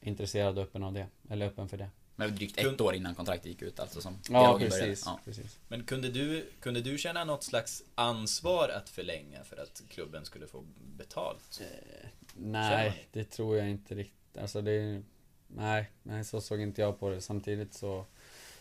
[0.00, 1.90] intresserad och öppen av det, eller öppen för det.
[2.16, 5.58] Men drygt ett år innan kontraktet gick ut alltså som ja, precis, ja, precis.
[5.68, 10.46] Men kunde du, kunde du känna något slags ansvar att förlänga för att klubben skulle
[10.46, 10.64] få
[10.96, 11.60] betalt?
[11.60, 14.38] Eh, nej, det tror jag inte riktigt.
[14.38, 15.02] Alltså det...
[15.48, 17.20] Nej, nej, så såg inte jag på det.
[17.20, 18.06] Samtidigt så...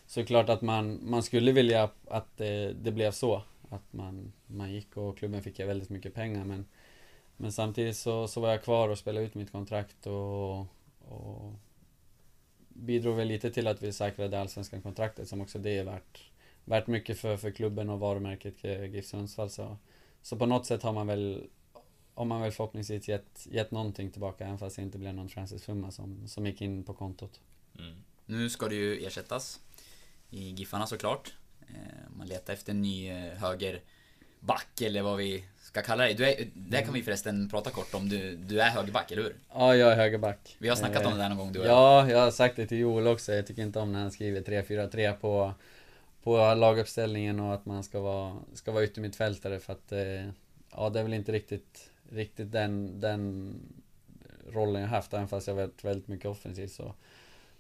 [0.08, 3.42] Så är det klart att man, man skulle vilja att det, det blev så.
[3.70, 6.66] Att man, man gick och klubben fick väldigt mycket pengar men...
[7.38, 10.60] Men samtidigt så, så var jag kvar och spelade ut mitt kontrakt och,
[11.00, 11.54] och
[12.76, 16.32] bidrog väl lite till att vi säkrade allsvenska kontraktet som också det är värt,
[16.66, 19.50] värt mycket för, för klubben och varumärket eh, GIF Sundsvall.
[19.50, 19.78] Så,
[20.22, 21.48] så på något sätt har man väl
[22.16, 25.92] har man väl förhoppningsvis gett, gett någonting tillbaka även fast det inte blev någon transfersumma
[25.92, 27.42] som, som gick in på kontot.
[27.80, 27.96] Mm.
[28.26, 29.60] Nu ska det ju ersättas
[30.30, 31.34] i Giffarna såklart.
[31.68, 36.14] Eh, man letar efter en ny eh, högerback eller vad vi ska kalla dig.
[36.14, 38.10] Du är, det kan vi förresten prata kort om.
[38.10, 39.36] Du, du är högerback, eller hur?
[39.54, 40.56] Ja, jag är högerback.
[40.60, 42.56] Vi har snackat eh, om det där någon gång du och Ja, jag har sagt
[42.56, 43.34] det till Joel också.
[43.34, 45.54] Jag tycker inte om när han skriver 3-4-3 på,
[46.24, 50.30] på laguppställningen och att man ska vara, ska vara yttermittfältare för att eh,
[50.78, 53.56] Ja, det är väl inte riktigt, riktigt den, den
[54.50, 56.94] rollen jag haft, även fast jag varit väldigt mycket offensiv så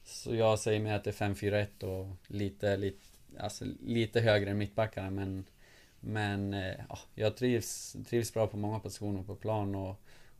[0.03, 3.06] Så jag säger mer att det är 5-4-1 och lite, lite,
[3.39, 5.45] alltså lite högre än mittbackarna men
[6.06, 9.95] men eh, ja, jag trivs, trivs bra på många positioner på plan och,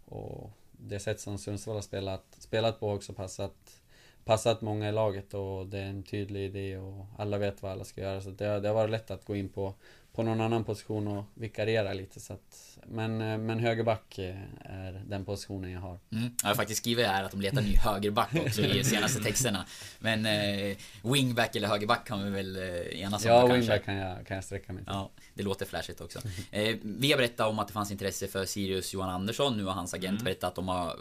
[0.06, 3.82] och det sätt som Sundsvall har spelat, spelat på också passat,
[4.26, 7.84] passat många i laget och det är en tydlig idé och alla vet vad alla
[7.84, 8.22] ska göra.
[8.22, 9.74] Så det, det har varit lätt att gå in på,
[10.16, 15.04] på någon annan position och vikariera lite så att, men, eh, men högerback eh, är
[15.08, 16.00] den positionen jag har.
[16.12, 16.30] Mm.
[16.42, 19.66] Jag har faktiskt skrivit här att de letar ny högerback också i senaste texterna.
[20.00, 23.58] Men eh, wingback eller högerback kan vi väl eh, enas om Ja, kanske.
[23.58, 24.94] wingback kan jag, kan jag sträcka mig till.
[24.94, 26.20] Ja, det låter flashigt också.
[26.52, 29.58] Eh, vi har berättat om att det fanns intresse för Sirius Johan Andersson.
[29.58, 30.96] Nu har hans agent berättat att de har...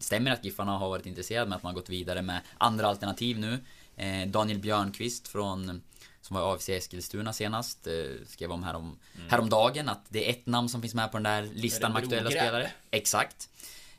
[0.00, 3.38] Stämmer att Giffarna har varit intresserade men att man har gått vidare med andra alternativ
[3.38, 3.58] nu.
[3.96, 5.82] Eh, Daniel Björnqvist från...
[6.28, 7.86] Som var AFC Eskilstuna senast.
[7.86, 7.92] Eh,
[8.26, 8.98] skrev om härom,
[9.28, 12.30] häromdagen att det är ett namn som finns med på den där listan med aktuella
[12.30, 12.70] spelare.
[12.90, 13.50] Exakt.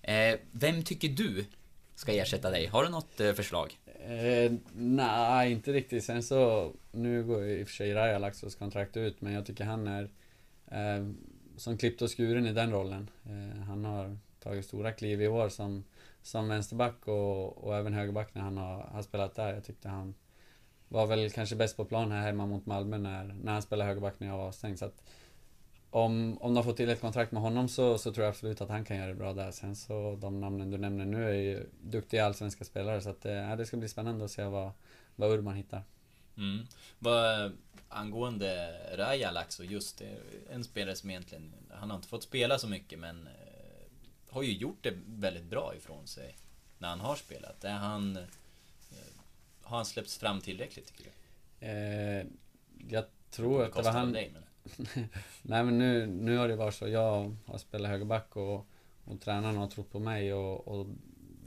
[0.01, 1.45] Eh, vem tycker du
[1.95, 2.65] ska ersätta dig?
[2.65, 3.77] Har du något eh, förslag?
[3.85, 6.03] Eh, nej, inte riktigt.
[6.03, 9.45] Sen så, nu går ju i och för sig Raja Laxos kontrakt ut, men jag
[9.45, 10.09] tycker han är
[10.67, 11.07] eh,
[11.57, 13.09] som klippt och skuren i den rollen.
[13.25, 15.83] Eh, han har tagit stora kliv i år som,
[16.21, 19.53] som vänsterback och, och även högerback när han har, har spelat där.
[19.53, 20.13] Jag tyckte han
[20.89, 24.13] var väl kanske bäst på plan här hemma mot Malmö när, när han spelade högerback
[24.17, 24.79] när jag var avstängd.
[24.79, 25.03] Så att
[25.89, 28.69] om, om de får till ett kontrakt med honom så, så tror jag absolut att
[28.69, 29.51] han kan göra det bra där.
[29.51, 33.33] Sen så de namnen du nämner nu är ju duktiga allsvenska spelare så att eh,
[33.33, 34.71] ja, det ska bli spännande att se vad,
[35.15, 35.83] vad Urban hittar.
[36.37, 36.65] Mm.
[36.99, 37.51] Vad,
[37.89, 40.17] angående Raja Laxo, just det,
[40.49, 43.33] en spelare som egentligen, han har inte fått spela så mycket men eh,
[44.29, 46.35] har ju gjort det väldigt bra ifrån sig
[46.77, 47.63] när han har spelat.
[47.63, 48.17] Är han,
[49.69, 51.67] har han släppts fram tillräckligt tycker du?
[51.67, 52.25] Eh,
[52.87, 54.13] jag tror att det var han...
[54.13, 54.43] dig, men.
[55.41, 56.87] Nej men nu, nu har det varit så.
[56.87, 58.67] Jag har spelat högerback och,
[59.05, 60.87] och tränaren har trott på mig och, och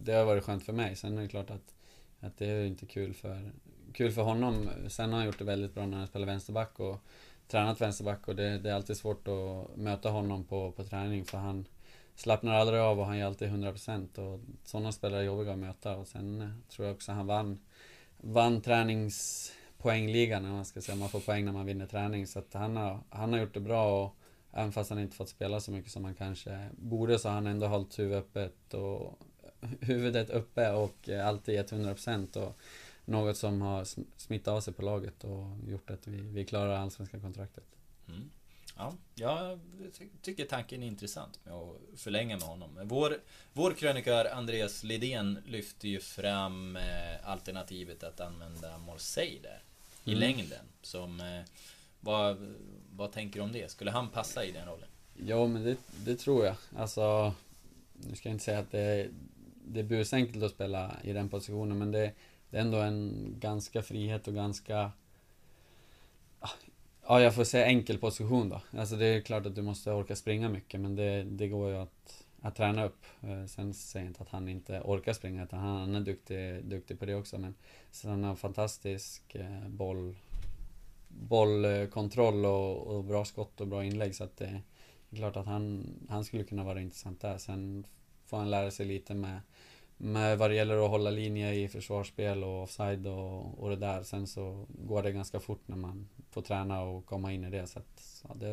[0.03, 0.97] det har varit skönt för mig.
[0.97, 1.75] Sen är det klart att,
[2.21, 3.53] att det är inte kul för,
[3.93, 4.69] kul för honom.
[4.89, 7.05] Sen har han gjort det väldigt bra när han spelar vänsterback och
[7.49, 11.39] tränat vänsterback och det, det är alltid svårt att möta honom på, på träning för
[11.39, 11.67] han
[12.15, 15.97] slappnar aldrig av och han ger alltid 100% och sådana spelare är jobbiga att möta
[15.97, 17.59] och sen tror jag också han vann
[18.23, 20.97] vann träningspoängligan, om man ska säga.
[20.97, 22.27] Man får poäng när man vinner träning.
[22.27, 24.17] Så att han har, han har gjort det bra och
[24.53, 27.47] även fast han inte fått spela så mycket som han kanske borde så har han
[27.47, 29.19] ändå hållit huvudet öppet och
[29.81, 32.59] huvudet uppe och eh, alltid gett 100% och
[33.05, 33.85] något som har
[34.17, 37.65] smittat av sig på laget och gjort att vi, vi klarar allsvenska kontraktet.
[38.09, 38.31] Mm.
[38.77, 39.59] Ja, jag
[39.99, 42.79] ty- tycker tanken är intressant med att förlänga med honom.
[42.83, 43.17] Vår,
[43.53, 46.83] vår krönikör Andreas Lidén lyfter ju fram eh,
[47.29, 49.63] alternativet att använda Morsey där
[50.05, 50.21] i Mm.
[50.21, 50.65] längden.
[50.83, 51.41] Som, eh,
[52.01, 52.55] vad,
[52.97, 53.71] vad tänker du om det?
[53.71, 54.89] Skulle han passa i den rollen?
[55.27, 56.55] Ja, men det, det tror jag.
[56.77, 57.35] Alltså,
[57.93, 59.09] nu ska jag inte säga att det
[59.67, 62.13] det är busenkelt att spela i den positionen, men det,
[62.51, 64.93] det är ändå en ganska frihet och ganska...
[67.07, 68.61] Ja, jag får säga enkel position då.
[68.79, 71.77] Alltså det är klart att du måste orka springa mycket, men det, det går ju
[71.77, 73.05] att, att träna upp.
[73.23, 76.65] Eh, sen säger jag inte att han inte orkar springa, utan han, han är duktig,
[76.65, 77.55] duktig på det också, men
[77.91, 80.17] sen han har fantastisk eh, boll
[81.09, 84.63] bollkontroll och, och bra skott och bra inlägg så att det
[85.13, 87.39] det är klart att han, han skulle kunna vara intressant där.
[87.39, 87.87] Sen
[88.27, 89.41] får han lära sig lite med,
[90.03, 94.03] med vad det gäller att hålla linje i försvarsspel och offside och, och det där.
[94.03, 97.67] Sen så går det ganska fort när man får träna och komma in i det.
[97.67, 98.47] Så att, ja, det,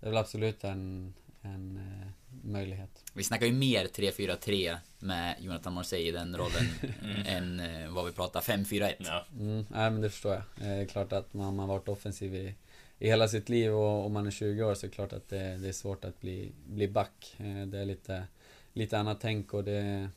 [0.00, 2.08] det är väl absolut en, en eh,
[2.50, 3.04] möjlighet.
[3.14, 6.66] Vi snackar ju mer 3-4-3 med Jonathan Morsey i den rollen
[7.26, 8.92] än eh, vad vi pratar 5-4-1.
[8.98, 9.24] Ja.
[9.38, 10.42] Mm, nej men det förstår jag.
[10.68, 12.54] Eh, Det är klart att man har varit offensiv i,
[12.98, 15.28] i hela sitt liv och om man är 20 år så är det klart att
[15.28, 17.34] det, det är svårt att bli, bli back.
[17.38, 18.24] Eh, Det är lite,
[18.72, 20.08] lite annat tänk och det...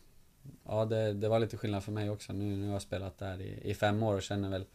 [0.66, 2.34] Ja, det, det var lite skillnad för mig också.
[2.34, 4.66] Nu, nu har jag spelat där i, i fem år och känner väl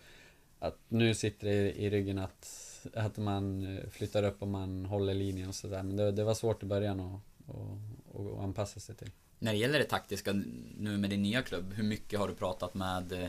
[0.58, 2.48] att nu sitter det i, i ryggen att,
[2.94, 5.82] att man eh, flyttar upp och man håller linjen och sådär.
[5.82, 7.78] Men det, det var svårt i början att och,
[8.12, 9.10] och, och anpassa sig till.
[9.38, 10.32] När det gäller det taktiska
[10.78, 13.28] nu med din nya klubb, hur mycket har du pratat med, eh,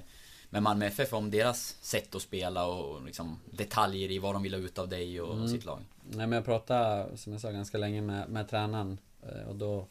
[0.49, 4.53] med Malmö FF om deras sätt att spela och liksom detaljer i vad de vill
[4.53, 5.47] ha ut av dig och Mm.
[5.47, 5.79] sitt lag?
[6.09, 9.87] Nej men jag pratade, som jag sa, ganska länge med, med tränaren eh, och då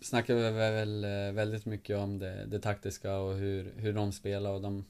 [0.00, 4.50] snackade vi väl eh, väldigt mycket om det, det taktiska och hur, hur de spelar
[4.50, 4.84] och de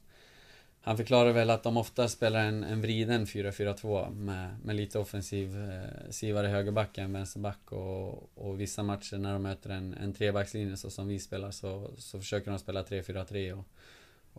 [0.80, 5.70] Han förklarade väl att de ofta spelar en, en vriden 4-4-2 med, med lite offensiv
[5.70, 10.76] eh, sivare högerback än vänsterback och, och vissa matcher när de möter en, en trebackslinje
[10.76, 13.66] så som vi spelar så, så försöker de spela 3-4-3 och,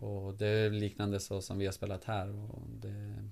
[0.04, 3.28] och det är liknande så som vi har spelat här och det,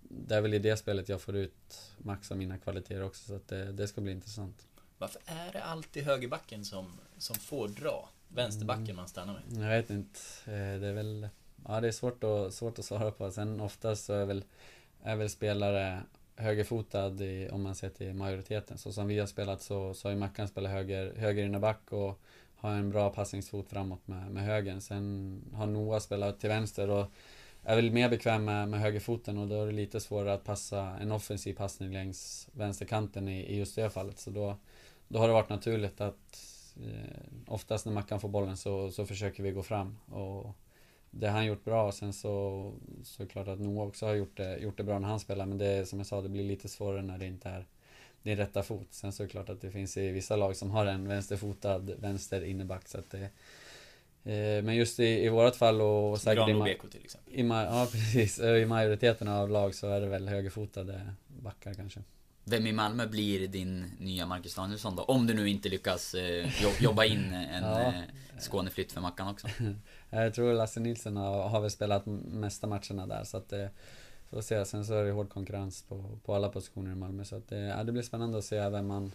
[0.00, 3.34] det är väl i det spelet jag får ut max av mina kvaliteter också så
[3.34, 4.66] att det, det ska bli intressant.
[5.00, 6.86] Varför är det alltid högerbacken som,
[7.18, 8.08] som får dra?
[8.28, 9.64] Vänsterbacken man stannar med?
[9.64, 10.20] Jag vet inte.
[10.44, 11.28] Eh, Det är väl...
[11.68, 13.30] Ja, det är svårt att, svårt att svara på.
[13.30, 14.44] Sen oftast så är väl,
[15.02, 16.02] är väl spelare
[16.36, 18.78] högerfotad i, om man ser till majoriteten.
[18.78, 22.20] Så som vi har spelat så, så har ju Mackan spelat höger, höger innerback och
[22.56, 24.80] har en bra passningsfot framåt med, med högern.
[24.80, 27.06] Sen har Noah spelat till vänster och
[27.64, 30.80] är väl mer bekväm med, med högerfoten och då är det lite svårare att passa
[30.80, 34.18] en offensiv passning längs vänsterkanten i, i just det fallet.
[34.18, 34.56] Så då,
[35.10, 36.42] då har det varit naturligt att
[36.76, 39.96] eh, oftast när Mackan får bollen så, så försöker vi gå fram.
[40.06, 40.56] Och
[41.10, 41.92] det har han gjort bra.
[41.92, 42.72] Sen så,
[43.04, 45.20] så är det klart att Noah också har gjort det, gjort det bra när han
[45.20, 45.46] spelar.
[45.46, 47.66] Men det som jag sa, det blir lite svårare när det inte är
[48.22, 48.86] din rätta fot.
[48.90, 51.78] Sen så är det klart att det finns i vissa lag som har en vänsterfotad
[51.78, 52.88] vänster inneback.
[52.88, 53.22] Så att det,
[54.32, 57.34] eh, men just i, i vårat fall och säkert i, BK till exempel.
[57.34, 58.40] i, ja, precis.
[58.40, 62.00] I majoriteten av lag så är det väl högerfotade backar kanske.
[62.44, 65.02] Vem i Malmö blir din nya Marcus Danielsson då?
[65.02, 67.80] Om du nu inte lyckas eh, jo- jobba in en Ja.
[67.82, 67.94] eh,
[68.38, 69.48] Skåneflytt för Mackan också.
[70.10, 73.66] Jag tror Lasse Nilsson har, har väl spelat mesta matcherna där så att eh,
[74.30, 77.36] Får se, sen så är det hård konkurrens på, på alla positioner i Malmö så
[77.36, 79.12] att eh, ja, det blir spännande att se vem man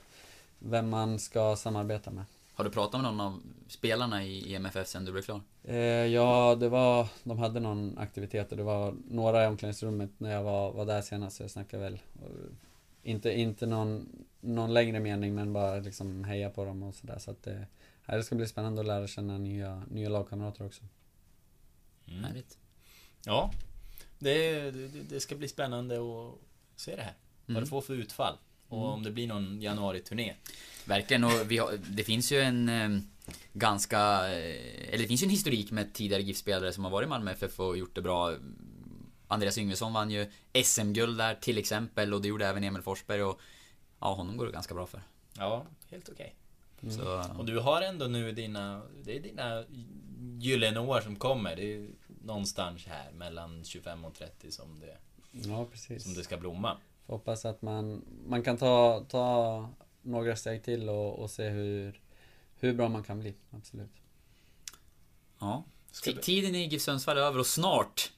[0.60, 2.24] Vem man ska samarbeta med
[2.54, 5.42] Har du pratat med någon av spelarna i i MFF sen du blev klar?
[5.64, 10.32] eh, Ja, det var De hade någon aktivitet och det var några i omklädningsrummet när
[10.32, 12.30] jag var, var där senast så jag snackade väl eh,
[13.06, 14.10] Inte, inte någon
[14.42, 17.62] Någon längre mening men bara liksom heja på dem och sådär så att eh,
[18.06, 20.84] ja, Det ska bli spännande att lära känna nya, nya lagkamrater också
[22.08, 22.24] Mm.
[22.24, 22.58] Härligt.
[23.26, 23.52] Ja,
[24.20, 26.36] det, det, det ska bli spännande att
[26.76, 27.14] se det här.
[27.46, 27.64] Vad Mm.
[27.64, 28.36] det får för utfall.
[28.68, 30.34] Och om det blir någon januari-turné.
[30.86, 33.00] Verkligen, och vi har, det finns ju en eh,
[33.54, 34.00] ganska...
[34.34, 37.32] Eh, eller det finns ju en historik med tidigare GIF-spelare som har varit i Malmö
[37.32, 38.36] FF och gjort det bra.
[39.28, 40.32] Andreas Yngvesson vann ju
[40.64, 43.40] SM-guld där till exempel och det gjorde även Emil Forsberg och
[44.00, 45.02] ja, honom går det ganska bra för.
[45.38, 46.36] Ja, helt okej.
[46.90, 49.64] Så, Och du har ändå nu dina, det är dina
[50.40, 51.56] gyllene år som kommer.
[51.56, 51.88] Det är
[52.24, 54.98] någonstans här mellan 25 och 30 som det,
[55.32, 56.78] Ja, precis som det ska blomma.
[57.06, 59.70] Får hoppas att man, man kan ta, ta
[60.02, 62.02] några steg till och, och se hur,
[62.56, 63.92] hur bra man kan bli, absolut.
[65.40, 65.64] ja.
[66.22, 68.12] Tiden i GIF Sundsvall är över och snart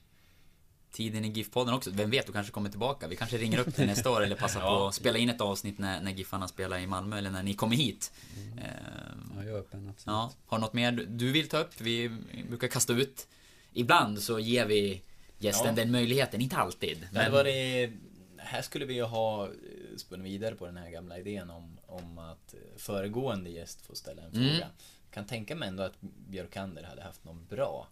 [0.92, 1.92] Tiden i GIF-podden också.
[1.94, 3.08] Vem vet, du kanske kommer tillbaka.
[3.08, 4.90] Vi kanske ringer upp dig nästa år eller passar på Ja.
[4.90, 7.76] att spela in ett avsnitt när, när GIFarna spelar i Malmö eller när ni kommer
[7.76, 8.12] hit.
[8.38, 8.58] Mm.
[8.60, 10.06] Ehm, Ja, jag är öppen, absolut.
[10.06, 11.82] Ja, har något mer du vill ta upp?
[11.82, 12.10] Vi
[12.50, 13.28] brukar kasta ut.
[13.74, 15.02] Ibland så ger vi
[15.40, 15.74] gästen Ja.
[15.84, 17.08] den möjligheten, inte alltid.
[17.12, 17.90] Det hade varit,
[18.38, 19.52] här skulle vi ju ha eh,
[19.98, 24.22] spunnit vidare på den här gamla idén om, om att eh, föregående gäst får ställa
[24.22, 24.50] en Mm.
[24.50, 24.68] fråga.
[25.12, 27.88] Kan tänka mig ändå att Björkander hade haft någon bra.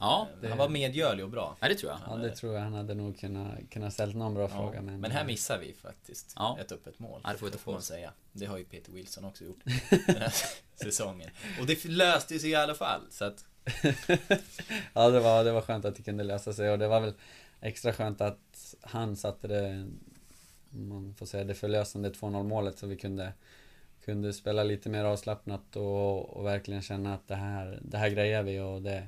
[0.00, 1.56] Ja, Eh, det- Han var medgörlig och bra.
[1.60, 2.00] ja, det tror jag.
[2.06, 4.80] Ja, det tror jag han hade nog kunnat, kunnat ställt någon bra Ja, fråga.
[4.82, 6.58] Men, men här missar vi faktiskt Ja.
[6.60, 7.20] ett öppet mål.
[7.24, 7.84] Ja, det får vi ta får på man oss.
[7.86, 8.12] säga.
[8.32, 9.58] Det har ju Peter Wilson också gjort
[10.06, 10.32] den här
[10.84, 11.30] säsongen.
[11.60, 13.00] Och det löste sig i alla fall.
[13.10, 13.44] Så att,
[14.92, 17.12] Ja, det var, det var skönt att det kunde lösa sig och det var väl
[17.60, 19.90] extra skönt att han satte det,
[20.70, 23.32] man får säga det förlösande 2-0 målet så vi kunde,
[24.04, 28.42] kunde spela lite mer avslappnat och, och verkligen känna att det här, det här grejer
[28.42, 29.06] vi och det,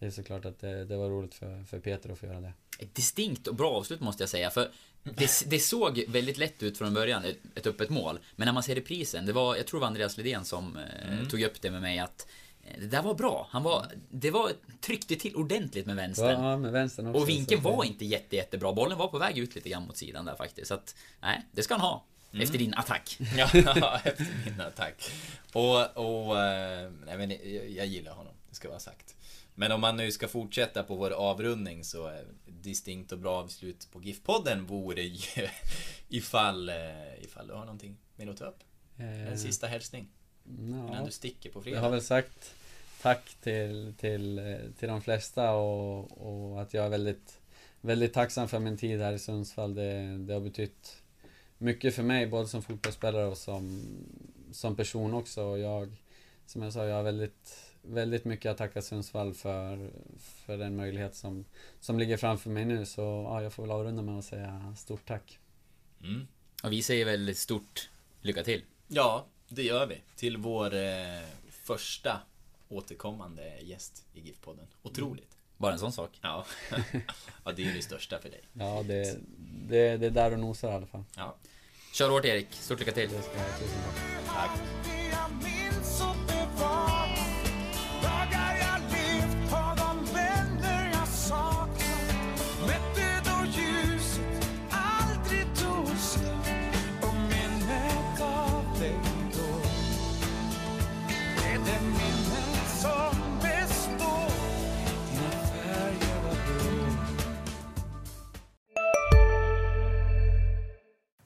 [0.00, 2.52] det är såklart att det, det var roligt för, för Peter att få göra det.
[2.78, 4.50] Ett distinkt och bra avslut måste jag säga.
[4.50, 4.70] För
[5.02, 8.18] det, det såg väldigt lätt ut från början, ett, ett öppet mål.
[8.36, 11.28] Men när man ser reprisen, det var, jag tror det var Andreas Lidén som eh,
[11.28, 12.26] tog upp det med mig att
[12.62, 13.48] eh, det där var bra.
[13.50, 16.44] Han var, det var, tryckte till ordentligt med vänstern.
[16.44, 17.22] Ja, med vänstern också.
[17.22, 18.72] Och vinkeln var inte jätte, jättebra.
[18.72, 20.68] Bollen var på väg ut lite grann mot sidan där faktiskt.
[20.68, 22.04] Så att, nej, det ska han ha.
[22.32, 23.18] Efter din attack.
[23.36, 25.12] ja, efter min attack.
[25.52, 29.14] Och, och eh, nej, men jag, jag gillar honom, det ska vara sagt.
[29.60, 33.88] Men om man nu ska fortsätta på vår avrundning så eh, distinkt och bra avslut
[33.92, 35.48] på GIF-podden vore ju
[36.08, 38.58] ifall, eh, ifall du har någonting mer att ta upp.
[38.96, 40.08] En Eh, sista hälsning
[40.58, 41.04] innan ja.
[41.04, 41.80] du sticker på Jag fredag.
[41.80, 42.54] har väl sagt
[43.02, 44.40] tack till, till,
[44.78, 47.40] till de flesta och, och att jag är väldigt,
[47.80, 49.74] väldigt tacksam för min tid här i Sundsvall.
[49.74, 51.02] Det, det har betytt
[51.58, 53.82] mycket för mig, både som fotbollsspelare och som,
[54.52, 55.42] som person också.
[55.42, 55.96] Och jag,
[56.46, 61.14] som jag sa, jag har väldigt, väldigt mycket att tacka Sundsvall för, för den möjlighet
[61.14, 61.44] som,
[61.80, 62.86] som ligger framför mig nu.
[62.86, 65.38] Så ja, jag får väl avrunda med att säga stort tack.
[66.02, 66.26] Mm.
[66.62, 68.64] Och vi säger väl stort lycka till.
[68.88, 70.02] Ja, det gör vi.
[70.16, 72.20] Till vår eh, första
[72.68, 74.66] återkommande gäst i GIF-podden.
[74.82, 75.36] Otroligt.
[75.56, 76.18] Bara en sån sak.
[76.22, 76.46] Ja.
[77.44, 78.40] ja, det är det största för dig.
[78.52, 79.18] Ja, det,
[79.68, 81.04] det, det är där och nosar i alla fall.
[81.16, 81.36] Ja,
[81.92, 83.10] Kör hårt Erik, stort lycka till.
[83.10, 83.78] Det ska jag tusen
[84.26, 84.50] tack.
[84.50, 84.99] tack.